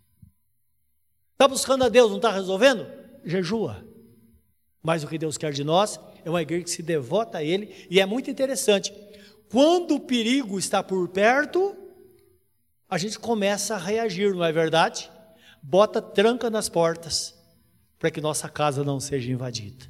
Está 1.41 1.47
buscando 1.47 1.83
a 1.83 1.89
Deus, 1.89 2.11
não 2.11 2.17
está 2.17 2.31
resolvendo? 2.31 2.85
Jejua. 3.25 3.83
Mas 4.79 5.03
o 5.03 5.07
que 5.07 5.17
Deus 5.17 5.39
quer 5.39 5.51
de 5.51 5.63
nós 5.63 5.99
é 6.23 6.29
uma 6.29 6.43
igreja 6.43 6.65
que 6.65 6.69
se 6.69 6.83
devota 6.83 7.39
a 7.39 7.43
Ele, 7.43 7.87
e 7.89 7.99
é 7.99 8.05
muito 8.05 8.29
interessante. 8.29 8.93
Quando 9.49 9.95
o 9.95 9.99
perigo 9.99 10.59
está 10.59 10.83
por 10.83 11.09
perto, 11.09 11.75
a 12.87 12.95
gente 12.95 13.17
começa 13.17 13.73
a 13.73 13.79
reagir, 13.79 14.35
não 14.35 14.45
é 14.45 14.51
verdade? 14.51 15.09
Bota 15.63 15.99
tranca 15.99 16.47
nas 16.47 16.69
portas, 16.69 17.33
para 17.97 18.11
que 18.11 18.21
nossa 18.21 18.47
casa 18.47 18.83
não 18.83 18.99
seja 18.99 19.31
invadida. 19.31 19.87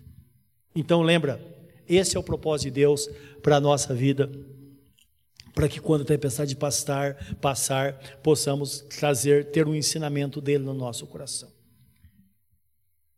Então 0.73 1.01
lembra, 1.01 1.37
esse 1.85 2.15
é 2.15 2.19
o 2.21 2.23
propósito 2.23 2.67
de 2.67 2.79
Deus 2.79 3.09
para 3.43 3.57
a 3.57 3.61
nossa 3.61 3.93
vida, 3.93 4.31
para 5.53 5.67
que 5.67 5.79
quando 5.79 6.01
a 6.01 6.05
tempestade 6.05 6.55
passar, 6.55 7.15
passar, 7.41 7.93
possamos 8.21 8.81
trazer, 8.81 9.51
ter 9.51 9.67
um 9.67 9.75
ensinamento 9.75 10.39
dele 10.41 10.63
no 10.63 10.73
nosso 10.73 11.05
coração. 11.07 11.51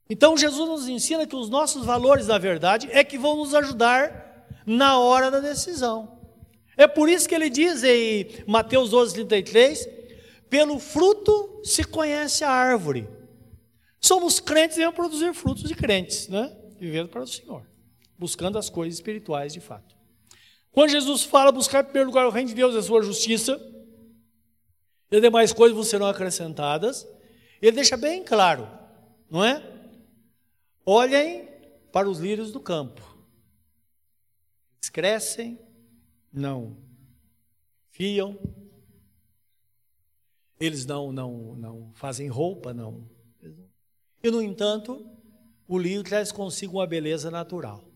Então 0.10 0.38
Jesus 0.38 0.68
nos 0.68 0.88
ensina 0.88 1.26
que 1.26 1.36
os 1.36 1.50
nossos 1.50 1.86
valores, 1.86 2.28
na 2.28 2.38
verdade, 2.38 2.90
é 2.92 3.04
que 3.04 3.18
vão 3.18 3.38
nos 3.38 3.54
ajudar 3.56 4.48
na 4.66 5.00
hora 5.00 5.32
da 5.32 5.40
decisão. 5.40 6.20
É 6.76 6.88
por 6.88 7.08
isso 7.08 7.28
que 7.28 7.36
ele 7.36 7.50
diz 7.50 7.84
em 7.84 8.28
Mateus 8.48 8.90
12, 8.90 9.14
33, 9.14 9.88
pelo 10.50 10.80
fruto 10.80 11.62
se 11.64 11.84
conhece 11.84 12.44
a 12.44 12.50
árvore. 12.50 13.08
Somos 14.00 14.40
crentes 14.40 14.78
e 14.78 14.82
vamos 14.82 14.96
produzir 14.96 15.34
frutos 15.34 15.64
de 15.64 15.76
crentes, 15.76 16.28
né? 16.28 16.56
Vivendo 16.80 17.10
para 17.10 17.22
o 17.22 17.28
Senhor 17.28 17.74
buscando 18.24 18.58
as 18.58 18.70
coisas 18.70 18.96
espirituais 18.96 19.52
de 19.52 19.60
fato. 19.60 19.96
Quando 20.74 20.90
Jesus 20.90 21.24
fala 21.24 21.52
buscar 21.52 21.82
em 21.82 21.86
primeiro 21.86 22.10
lugar 22.10 22.26
o 22.26 22.32
reino 22.32 22.50
de 22.50 22.56
Deus 22.56 22.76
e 22.76 22.80
a 22.80 22.84
sua 22.84 23.02
justiça, 23.02 23.58
e 25.10 25.16
as 25.16 25.22
demais 25.22 25.54
coisas 25.54 25.76
vão 25.76 25.84
serão 25.84 26.08
acrescentadas, 26.08 27.08
ele 27.62 27.76
deixa 27.76 27.96
bem 27.96 28.24
claro, 28.24 28.68
não 29.30 29.42
é? 29.44 29.64
Olhem 30.86 31.48
para 31.92 32.10
os 32.10 32.20
lírios 32.20 32.52
do 32.52 32.60
campo. 32.60 33.02
Eles 34.82 34.90
crescem, 34.90 35.60
não 36.34 36.76
fiam, 37.94 38.38
eles 40.60 40.86
não, 40.86 41.12
não, 41.12 41.56
não 41.56 41.92
fazem 41.94 42.28
roupa, 42.28 42.74
não. 42.74 43.08
E, 44.24 44.32
no 44.32 44.42
entanto, 44.42 45.06
o 45.68 45.78
lírio 45.78 46.04
traz 46.04 46.32
consigo 46.32 46.78
uma 46.80 46.88
beleza 46.88 47.30
natural. 47.30 47.93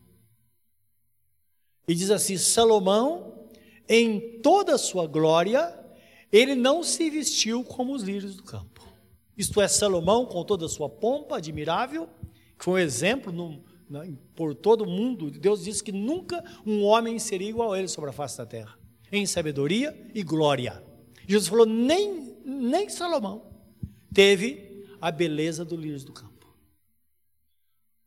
E 1.88 1.96
diz 1.96 2.12
assim: 2.12 2.38
Salomão, 2.38 3.48
em 3.88 4.40
toda 4.42 4.76
a 4.76 4.78
sua 4.78 5.08
glória, 5.08 5.74
ele 6.32 6.56
não 6.56 6.84
se 6.84 7.10
vestiu 7.10 7.64
como 7.64 7.94
os 7.94 8.04
lírios 8.04 8.36
do 8.36 8.44
campo. 8.44 8.86
Isto 9.38 9.62
é, 9.62 9.68
Salomão, 9.68 10.26
com 10.26 10.44
toda 10.44 10.66
a 10.66 10.70
sua 10.70 10.90
pompa 10.90 11.38
admirável, 11.38 12.10
que 12.58 12.66
foi 12.66 12.82
um 12.82 12.84
exemplo 12.84 13.32
no, 13.32 13.64
por 14.36 14.54
todo 14.54 14.84
o 14.84 14.90
mundo, 14.90 15.32
Deus 15.32 15.64
disse 15.64 15.84
que 15.84 15.92
nunca 15.92 16.44
um 16.66 16.84
homem 16.84 17.18
seria 17.20 17.50
igual 17.50 17.72
a 17.72 17.80
ele 17.80 17.88
sobre 17.88 18.10
a 18.10 18.14
face 18.14 18.38
da 18.38 18.46
terra, 18.46 18.78
em 19.12 19.26
sabedoria 19.26 19.96
e 20.14 20.24
glória. 20.24 20.84
Jesus 21.26 21.48
falou: 21.48 21.66
nem, 21.66 22.36
nem 22.44 22.90
Salomão 22.90 23.46
teve 24.14 24.86
a 25.00 25.12
beleza 25.12 25.64
do 25.64 25.76
lírio 25.76 26.04
do 26.04 26.12
campo. 26.12 26.48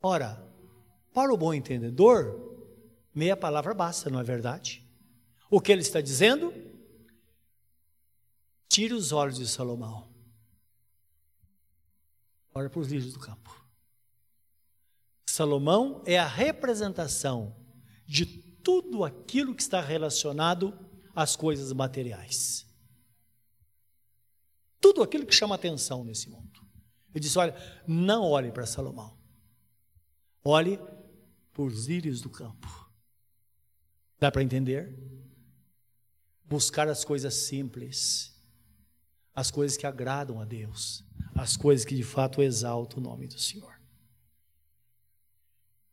Ora, 0.03 0.45
para 1.15 1.33
o 1.33 1.37
bom 1.37 1.55
entendedor, 1.55 2.50
Meia 3.15 3.37
palavra 3.37 3.75
basta, 3.75 4.09
não 4.09 4.21
é 4.21 4.25
verdade? 4.25 4.87
O 5.51 5.61
que 5.61 5.73
ele 5.73 5.83
está 5.83 6.01
dizendo? 6.01 6.53
Tire 8.69 8.95
os 8.95 9.11
olhos 9.11 9.37
de 9.37 9.49
Salomão. 9.49 10.09
Olha 12.55 12.71
para 12.71 12.81
os 12.81 12.89
lírios 12.89 13.13
do 13.13 13.19
campo. 13.19 13.61
Salomão 15.27 16.03
é 16.07 16.19
a 16.19 16.27
representação 16.27 17.57
de 18.07 18.27
tudo 18.27 19.05
aquilo 19.05 19.55
que 19.55 19.63
está 19.63 19.81
relacionado 19.81 20.79
às 21.15 21.35
coisas 21.35 21.73
materiais. 21.73 22.67
Tudo 24.81 25.03
aquilo 25.03 25.27
que 25.27 25.35
chama 25.35 25.55
atenção 25.55 26.05
nesse 26.05 26.29
mundo. 26.29 26.61
Ele 27.13 27.21
disse: 27.21 27.39
olha, 27.39 27.55
não 27.87 28.23
olhe 28.25 28.53
para 28.53 28.67
Salomão. 28.67 29.19
Olhe 30.45 30.79
para 31.53 31.63
os 31.63 31.87
lírios 31.87 32.21
do 32.21 32.31
campo. 32.31 32.90
Dá 34.21 34.31
para 34.31 34.43
entender? 34.43 34.95
Buscar 36.45 36.89
as 36.89 37.05
coisas 37.05 37.35
simples, 37.35 38.39
as 39.35 39.51
coisas 39.51 39.79
que 39.79 39.87
agradam 39.87 40.41
a 40.41 40.45
Deus, 40.45 41.03
as 41.35 41.57
coisas 41.57 41.87
que 41.87 41.97
de 41.97 42.03
fato 42.03 42.43
exaltam 42.43 42.99
o 42.99 43.03
nome 43.03 43.27
do 43.27 43.39
Senhor. 43.39 43.81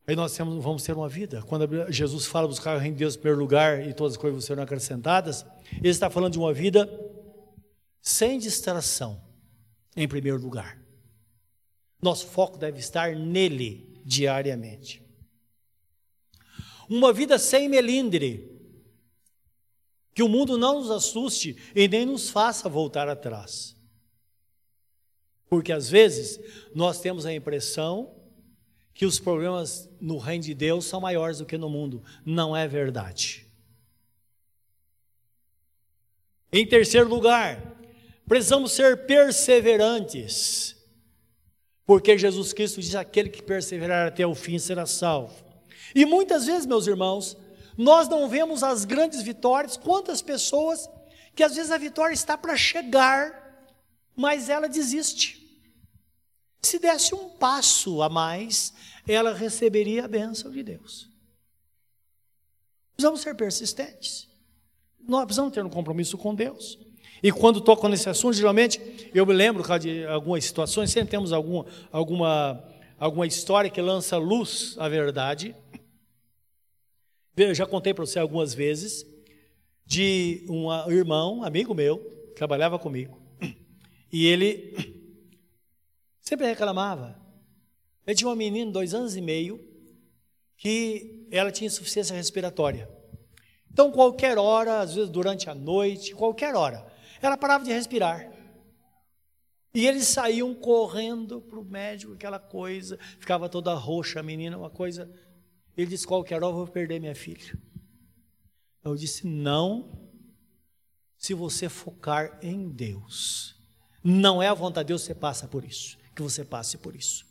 Aí 0.06 0.14
nós 0.14 0.34
temos, 0.36 0.62
vamos 0.62 0.82
ter 0.82 0.92
uma 0.92 1.08
vida. 1.08 1.42
Quando 1.42 1.90
Jesus 1.90 2.26
fala 2.26 2.48
buscar 2.48 2.76
o 2.76 2.78
reino 2.78 2.96
de 2.96 3.00
Deus 3.00 3.14
em 3.14 3.18
primeiro 3.18 3.40
lugar 3.40 3.86
e 3.86 3.94
todas 3.94 4.14
as 4.14 4.16
coisas 4.18 4.44
serão 4.44 4.62
acrescentadas, 4.62 5.44
ele 5.72 5.88
está 5.88 6.10
falando 6.10 6.32
de 6.32 6.38
uma 6.38 6.52
vida 6.52 6.88
sem 8.00 8.38
distração, 8.38 9.22
em 9.96 10.08
primeiro 10.08 10.38
lugar. 10.38 10.78
Nosso 12.00 12.26
foco 12.26 12.58
deve 12.58 12.78
estar 12.78 13.14
nele 13.14 14.00
diariamente. 14.04 15.07
Uma 16.88 17.12
vida 17.12 17.38
sem 17.38 17.68
melindre. 17.68 18.50
Que 20.14 20.22
o 20.22 20.28
mundo 20.28 20.56
não 20.58 20.80
nos 20.80 20.90
assuste 20.90 21.56
e 21.74 21.86
nem 21.86 22.06
nos 22.06 22.30
faça 22.30 22.68
voltar 22.68 23.08
atrás. 23.08 23.76
Porque 25.48 25.72
às 25.72 25.88
vezes 25.88 26.40
nós 26.74 27.00
temos 27.00 27.24
a 27.24 27.32
impressão 27.32 28.14
que 28.92 29.06
os 29.06 29.20
problemas 29.20 29.88
no 30.00 30.18
reino 30.18 30.42
de 30.42 30.54
Deus 30.54 30.84
são 30.84 31.00
maiores 31.00 31.38
do 31.38 31.46
que 31.46 31.56
no 31.56 31.70
mundo. 31.70 32.02
Não 32.24 32.56
é 32.56 32.66
verdade. 32.66 33.46
Em 36.52 36.66
terceiro 36.66 37.08
lugar, 37.08 37.76
precisamos 38.26 38.72
ser 38.72 39.06
perseverantes. 39.06 40.76
Porque 41.86 42.18
Jesus 42.18 42.52
Cristo 42.52 42.80
diz: 42.80 42.94
aquele 42.94 43.28
que 43.28 43.42
perseverar 43.42 44.08
até 44.08 44.26
o 44.26 44.34
fim 44.34 44.58
será 44.58 44.84
salvo. 44.84 45.47
E 45.94 46.04
muitas 46.04 46.46
vezes, 46.46 46.66
meus 46.66 46.86
irmãos, 46.86 47.36
nós 47.76 48.08
não 48.08 48.28
vemos 48.28 48.62
as 48.62 48.84
grandes 48.84 49.22
vitórias, 49.22 49.76
quantas 49.76 50.20
pessoas 50.20 50.88
que 51.34 51.42
às 51.42 51.54
vezes 51.54 51.70
a 51.70 51.78
vitória 51.78 52.12
está 52.12 52.36
para 52.36 52.56
chegar, 52.56 53.72
mas 54.16 54.48
ela 54.48 54.68
desiste. 54.68 55.38
Se 56.60 56.78
desse 56.78 57.14
um 57.14 57.28
passo 57.28 58.02
a 58.02 58.08
mais, 58.08 58.74
ela 59.06 59.32
receberia 59.32 60.04
a 60.04 60.08
bênção 60.08 60.50
de 60.50 60.62
Deus. 60.62 61.08
Precisamos 62.94 63.20
ser 63.20 63.36
persistentes. 63.36 64.26
Nós 65.00 65.24
precisamos 65.24 65.52
ter 65.54 65.64
um 65.64 65.70
compromisso 65.70 66.18
com 66.18 66.34
Deus. 66.34 66.76
E 67.22 67.30
quando 67.30 67.60
toco 67.60 67.86
nesse 67.88 68.08
assunto, 68.08 68.34
geralmente, 68.34 68.80
eu 69.14 69.24
me 69.24 69.32
lembro 69.32 69.62
de 69.78 70.04
algumas 70.06 70.44
situações, 70.44 70.90
sempre 70.90 71.10
temos 71.10 71.32
alguma, 71.32 71.64
alguma, 71.92 72.64
alguma 72.98 73.26
história 73.26 73.70
que 73.70 73.80
lança 73.80 74.16
luz 74.16 74.74
à 74.78 74.88
verdade. 74.88 75.54
Eu 77.40 77.54
já 77.54 77.64
contei 77.66 77.94
para 77.94 78.04
você 78.04 78.18
algumas 78.18 78.52
vezes 78.52 79.06
de 79.86 80.44
um 80.48 80.68
irmão, 80.90 81.44
amigo 81.44 81.72
meu, 81.72 81.98
trabalhava 82.34 82.80
comigo, 82.80 83.22
e 84.12 84.26
ele 84.26 84.74
sempre 86.20 86.46
reclamava. 86.46 87.16
Ele 88.04 88.16
tinha 88.16 88.28
uma 88.28 88.34
menina, 88.34 88.72
dois 88.72 88.92
anos 88.92 89.14
e 89.14 89.20
meio, 89.20 89.64
que 90.56 91.28
ela 91.30 91.52
tinha 91.52 91.68
insuficiência 91.68 92.16
respiratória. 92.16 92.90
Então, 93.70 93.92
qualquer 93.92 94.36
hora, 94.36 94.80
às 94.80 94.94
vezes 94.96 95.08
durante 95.08 95.48
a 95.48 95.54
noite, 95.54 96.16
qualquer 96.16 96.56
hora, 96.56 96.84
ela 97.22 97.36
parava 97.36 97.64
de 97.64 97.70
respirar. 97.70 98.32
E 99.72 99.86
eles 99.86 100.08
saíam 100.08 100.52
correndo 100.56 101.40
para 101.40 101.60
o 101.60 101.64
médico, 101.64 102.14
aquela 102.14 102.40
coisa, 102.40 102.98
ficava 103.20 103.48
toda 103.48 103.72
roxa 103.74 104.18
a 104.18 104.24
menina, 104.24 104.58
uma 104.58 104.70
coisa 104.70 105.08
ele 105.82 105.90
disse: 105.90 106.06
qualquer 106.06 106.36
hora 106.36 106.46
eu 106.46 106.52
vou 106.52 106.66
perder 106.66 107.00
minha 107.00 107.14
filha. 107.14 107.56
Eu 108.84 108.96
disse: 108.96 109.26
não, 109.26 110.08
se 111.16 111.34
você 111.34 111.68
focar 111.68 112.38
em 112.42 112.68
Deus. 112.68 113.56
Não 114.02 114.42
é 114.42 114.48
a 114.48 114.54
vontade 114.54 114.86
de 114.86 114.88
Deus 114.88 115.02
que 115.02 115.08
você 115.08 115.14
passa 115.14 115.48
por 115.48 115.64
isso, 115.64 115.98
que 116.14 116.22
você 116.22 116.44
passe 116.44 116.78
por 116.78 116.94
isso. 116.94 117.26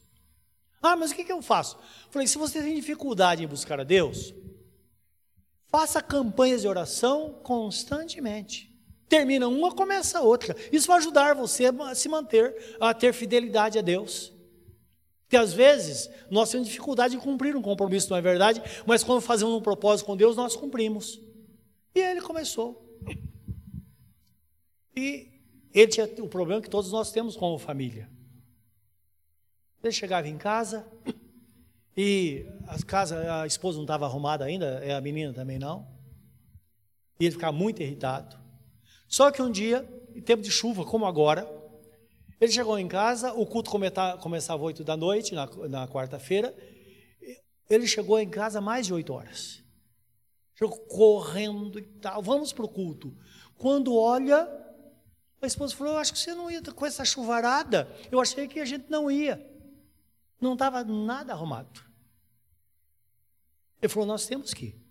Ah, 0.82 0.96
mas 0.96 1.12
o 1.12 1.16
que, 1.16 1.24
que 1.24 1.32
eu 1.32 1.42
faço? 1.42 1.78
Falei: 2.10 2.28
se 2.28 2.38
você 2.38 2.62
tem 2.62 2.76
dificuldade 2.76 3.44
em 3.44 3.48
buscar 3.48 3.80
a 3.80 3.84
Deus, 3.84 4.34
faça 5.68 6.02
campanhas 6.02 6.62
de 6.62 6.68
oração 6.68 7.40
constantemente. 7.44 8.74
Termina 9.10 9.48
uma, 9.48 9.74
começa 9.74 10.20
a 10.20 10.22
outra. 10.22 10.56
Isso 10.72 10.88
vai 10.88 10.98
ajudar 10.98 11.34
você 11.34 11.66
a 11.66 11.96
se 11.96 12.10
manter, 12.10 12.78
a 12.80 12.94
ter 12.94 13.14
fidelidade 13.14 13.80
a 13.80 13.82
Deus. 13.82 14.34
Porque 15.28 15.36
às 15.36 15.52
vezes 15.52 16.10
nós 16.32 16.50
temos 16.50 16.70
dificuldade 16.70 17.18
de 17.18 17.22
cumprir 17.22 17.54
um 17.54 17.62
compromisso, 17.62 18.10
não 18.10 18.16
é 18.16 18.22
verdade? 18.22 18.62
Mas 18.86 19.04
quando 19.04 19.20
fazemos 19.20 19.54
um 19.54 19.62
propósito 19.62 20.06
com 20.06 20.16
Deus, 20.16 20.38
nós 20.38 20.56
cumprimos. 20.56 21.20
E 21.94 22.00
ele 22.00 22.22
começou. 22.22 22.98
E 24.96 25.28
ele 25.74 25.88
tinha 25.88 26.06
o 26.24 26.30
problema 26.30 26.62
que 26.62 26.70
todos 26.70 26.94
nós 26.94 27.12
temos 27.12 27.36
como 27.36 27.58
família. 27.58 28.10
Ele 29.84 29.92
chegava 29.92 30.30
em 30.30 30.38
casa 30.38 30.88
e 31.96 32.46
a 32.66 32.82
casa, 32.84 33.42
a 33.42 33.46
esposa 33.46 33.76
não 33.78 33.84
estava 33.84 34.06
arrumada 34.06 34.46
ainda, 34.46 34.80
é 34.82 34.94
a 34.94 35.02
menina 35.02 35.34
também 35.34 35.60
não. 35.60 35.86
E 37.20 37.26
ele 37.26 37.34
ficava 37.34 37.52
muito 37.56 37.82
irritado. 37.82 38.38
Só 39.10 39.30
que 39.30 39.42
um 39.42 39.52
dia, 39.52 39.86
em 40.16 40.22
tempo 40.22 40.42
de 40.42 40.52
chuva, 40.52 40.86
como 40.86 41.06
agora, 41.06 41.46
ele 42.40 42.52
chegou 42.52 42.78
em 42.78 42.88
casa, 42.88 43.34
o 43.34 43.46
culto 43.46 43.72
começava 44.20 44.64
oito 44.64 44.84
da 44.84 44.96
noite, 44.96 45.34
na, 45.34 45.46
na 45.68 45.88
quarta-feira. 45.88 46.56
Ele 47.70 47.88
chegou 47.88 48.20
em 48.20 48.30
casa 48.30 48.62
mais 48.62 48.86
de 48.86 48.94
oito 48.94 49.12
horas. 49.14 49.64
Chegou 50.56 50.78
correndo 50.86 51.80
e 51.80 51.84
tal. 51.84 52.22
Vamos 52.22 52.54
para 52.54 52.66
o 52.66 52.70
culto. 52.70 53.16
Quando 53.58 53.96
olha, 53.96 54.48
a 55.42 55.48
esposa 55.48 55.76
falou: 55.76 55.94
Eu 55.94 56.00
acho 56.00 56.14
que 56.14 56.20
você 56.20 56.34
não 56.34 56.50
ia 56.50 56.62
com 56.62 56.86
essa 56.86 57.04
chuvarada. 57.04 57.92
Eu 58.12 58.20
achei 58.20 58.48
que 58.48 58.60
a 58.60 58.66
gente 58.66 58.90
não 58.90 59.10
ia. 59.10 59.44
Não 60.40 60.54
estava 60.54 60.84
nada 60.84 61.34
arrumado. 61.34 61.82
Ele 63.82 63.90
falou: 63.90 64.08
Nós 64.08 64.26
temos 64.26 64.54
que 64.54 64.68
ir. 64.68 64.88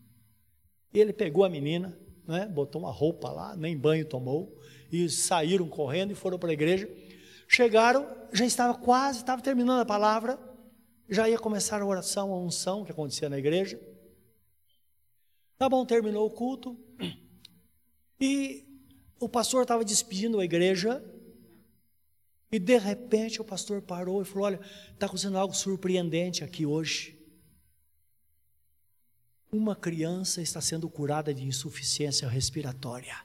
Ele 0.93 1.13
pegou 1.13 1.45
a 1.45 1.49
menina, 1.49 1.97
né, 2.27 2.47
botou 2.47 2.81
uma 2.81 2.91
roupa 2.91 3.31
lá, 3.31 3.55
nem 3.57 3.77
banho 3.77 4.05
tomou, 4.07 4.59
e 4.91 5.09
saíram 5.11 5.69
correndo 5.69 6.13
e 6.13 6.15
foram 6.15 6.39
para 6.39 6.51
a 6.51 6.55
igreja. 6.55 6.89
Chegaram, 7.47 8.07
já 8.33 8.45
estava 8.45 8.75
quase, 8.75 9.21
estava 9.21 9.41
terminando 9.41 9.81
a 9.81 9.87
palavra, 9.87 10.39
já 11.09 11.29
ia 11.29 11.39
começar 11.39 11.81
a 11.81 11.87
oração, 11.87 12.33
a 12.33 12.39
unção 12.39 12.85
que 12.85 12.91
acontecia 12.91 13.29
na 13.29 13.39
igreja. 13.39 13.81
Tá 15.57 15.69
bom, 15.69 15.87
terminou 15.87 16.27
o 16.27 16.31
culto, 16.31 16.77
e 18.21 18.65
o 19.19 19.29
pastor 19.29 19.63
estava 19.63 19.85
despedindo 19.85 20.41
a 20.41 20.45
igreja, 20.45 21.03
e 22.51 22.59
de 22.59 22.79
repente 22.79 23.41
o 23.41 23.45
pastor 23.45 23.83
parou 23.83 24.23
e 24.23 24.25
falou: 24.25 24.45
Olha, 24.45 24.61
está 24.93 25.07
acontecendo 25.07 25.39
algo 25.39 25.55
surpreendente 25.55 26.45
aqui 26.45 26.67
hoje. 26.67 27.17
Uma 29.51 29.75
criança 29.75 30.43
está 30.43 30.61
sendo 30.61 30.89
curada 30.89 31.33
de 31.33 31.45
insuficiência 31.45 32.29
respiratória. 32.29 33.25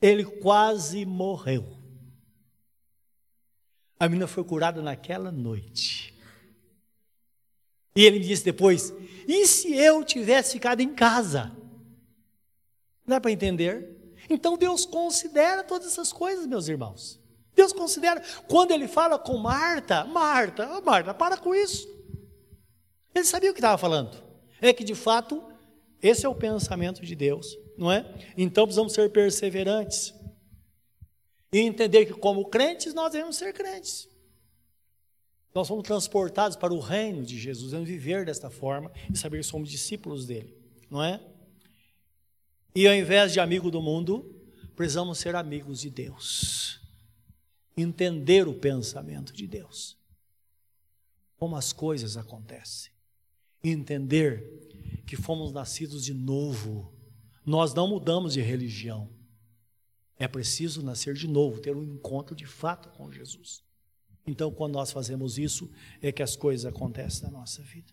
Ele 0.00 0.24
quase 0.24 1.06
morreu. 1.06 1.81
A 4.02 4.08
menina 4.08 4.26
foi 4.26 4.42
curada 4.42 4.82
naquela 4.82 5.30
noite. 5.30 6.12
E 7.94 8.04
ele 8.04 8.18
me 8.18 8.24
disse 8.24 8.44
depois: 8.44 8.92
e 9.28 9.46
se 9.46 9.76
eu 9.76 10.02
tivesse 10.02 10.54
ficado 10.54 10.80
em 10.80 10.92
casa? 10.92 11.56
Dá 13.06 13.20
para 13.20 13.30
entender? 13.30 13.96
Então 14.28 14.58
Deus 14.58 14.84
considera 14.84 15.62
todas 15.62 15.86
essas 15.86 16.12
coisas, 16.12 16.48
meus 16.48 16.66
irmãos. 16.66 17.20
Deus 17.54 17.72
considera. 17.72 18.20
Quando 18.48 18.72
ele 18.72 18.88
fala 18.88 19.20
com 19.20 19.36
Marta, 19.36 20.04
Marta, 20.04 20.80
Marta, 20.80 21.14
para 21.14 21.36
com 21.36 21.54
isso. 21.54 21.88
Ele 23.14 23.24
sabia 23.24 23.52
o 23.52 23.54
que 23.54 23.60
estava 23.60 23.78
falando. 23.78 24.20
É 24.60 24.72
que 24.72 24.82
de 24.82 24.96
fato, 24.96 25.40
esse 26.02 26.26
é 26.26 26.28
o 26.28 26.34
pensamento 26.34 27.02
de 27.06 27.14
Deus, 27.14 27.56
não 27.78 27.92
é? 27.92 28.04
Então 28.36 28.64
precisamos 28.64 28.94
ser 28.94 29.12
perseverantes. 29.12 30.12
E 31.52 31.60
entender 31.60 32.06
que, 32.06 32.14
como 32.14 32.46
crentes, 32.46 32.94
nós 32.94 33.12
devemos 33.12 33.36
ser 33.36 33.52
crentes. 33.52 34.08
Nós 35.54 35.66
somos 35.66 35.84
transportados 35.84 36.56
para 36.56 36.72
o 36.72 36.80
reino 36.80 37.22
de 37.22 37.38
Jesus, 37.38 37.72
devemos 37.72 37.88
viver 37.88 38.24
desta 38.24 38.48
forma 38.48 38.90
e 39.12 39.18
saber 39.18 39.38
que 39.38 39.46
somos 39.46 39.68
discípulos 39.68 40.24
dele, 40.24 40.56
não 40.90 41.02
é? 41.02 41.20
E 42.74 42.88
ao 42.88 42.94
invés 42.94 43.32
de 43.32 43.40
amigo 43.40 43.70
do 43.70 43.82
mundo, 43.82 44.34
precisamos 44.74 45.18
ser 45.18 45.36
amigos 45.36 45.80
de 45.80 45.90
Deus. 45.90 46.80
Entender 47.76 48.48
o 48.48 48.54
pensamento 48.54 49.32
de 49.32 49.46
Deus. 49.46 49.96
Como 51.36 51.54
as 51.54 51.72
coisas 51.72 52.16
acontecem. 52.16 52.90
Entender 53.62 55.02
que 55.06 55.16
fomos 55.16 55.52
nascidos 55.52 56.02
de 56.02 56.14
novo. 56.14 56.90
Nós 57.44 57.74
não 57.74 57.88
mudamos 57.88 58.32
de 58.32 58.40
religião. 58.40 59.08
É 60.22 60.28
preciso 60.28 60.84
nascer 60.84 61.14
de 61.14 61.26
novo, 61.26 61.58
ter 61.58 61.74
um 61.74 61.82
encontro 61.82 62.32
de 62.32 62.46
fato 62.46 62.88
com 62.90 63.10
Jesus. 63.10 63.60
Então, 64.24 64.52
quando 64.52 64.74
nós 64.74 64.92
fazemos 64.92 65.36
isso, 65.36 65.68
é 66.00 66.12
que 66.12 66.22
as 66.22 66.36
coisas 66.36 66.64
acontecem 66.64 67.24
na 67.24 67.30
nossa 67.36 67.60
vida. 67.60 67.92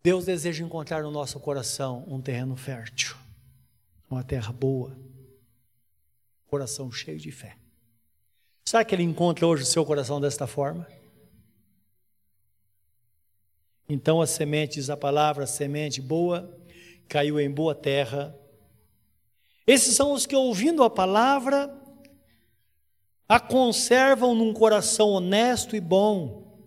Deus 0.00 0.26
deseja 0.26 0.64
encontrar 0.64 1.02
no 1.02 1.10
nosso 1.10 1.40
coração 1.40 2.04
um 2.06 2.20
terreno 2.20 2.54
fértil, 2.54 3.16
uma 4.08 4.22
terra 4.22 4.52
boa, 4.52 4.96
coração 6.46 6.92
cheio 6.92 7.18
de 7.18 7.32
fé. 7.32 7.56
Será 8.64 8.84
que 8.84 8.94
Ele 8.94 9.02
encontra 9.02 9.44
hoje 9.44 9.64
o 9.64 9.66
seu 9.66 9.84
coração 9.84 10.20
desta 10.20 10.46
forma? 10.46 10.86
Então 13.88 14.20
a 14.20 14.26
semente, 14.28 14.74
diz 14.74 14.88
a 14.88 14.96
palavra, 14.96 15.48
semente 15.48 16.00
boa, 16.00 16.56
caiu 17.08 17.40
em 17.40 17.50
boa 17.50 17.74
terra. 17.74 18.39
Esses 19.70 19.94
são 19.94 20.12
os 20.12 20.26
que, 20.26 20.34
ouvindo 20.34 20.82
a 20.82 20.90
palavra, 20.90 21.72
a 23.28 23.38
conservam 23.38 24.34
num 24.34 24.52
coração 24.52 25.10
honesto 25.10 25.76
e 25.76 25.80
bom 25.80 26.60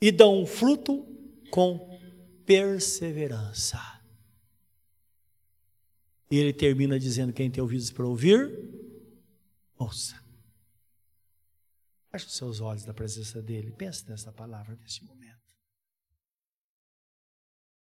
e 0.00 0.10
dão 0.10 0.46
fruto 0.46 1.06
com 1.50 2.00
perseverança. 2.46 3.78
E 6.30 6.38
ele 6.38 6.54
termina 6.54 6.98
dizendo: 6.98 7.30
quem 7.30 7.50
tem 7.50 7.62
ouvidos 7.62 7.90
para 7.90 8.06
ouvir, 8.06 8.58
ouça. 9.76 10.18
Feche 12.10 12.24
os 12.24 12.36
seus 12.36 12.58
olhos 12.62 12.86
da 12.86 12.94
presença 12.94 13.42
dele. 13.42 13.70
Pense 13.70 14.08
nessa 14.08 14.32
palavra 14.32 14.78
nesse 14.82 15.04
momento. 15.04 15.33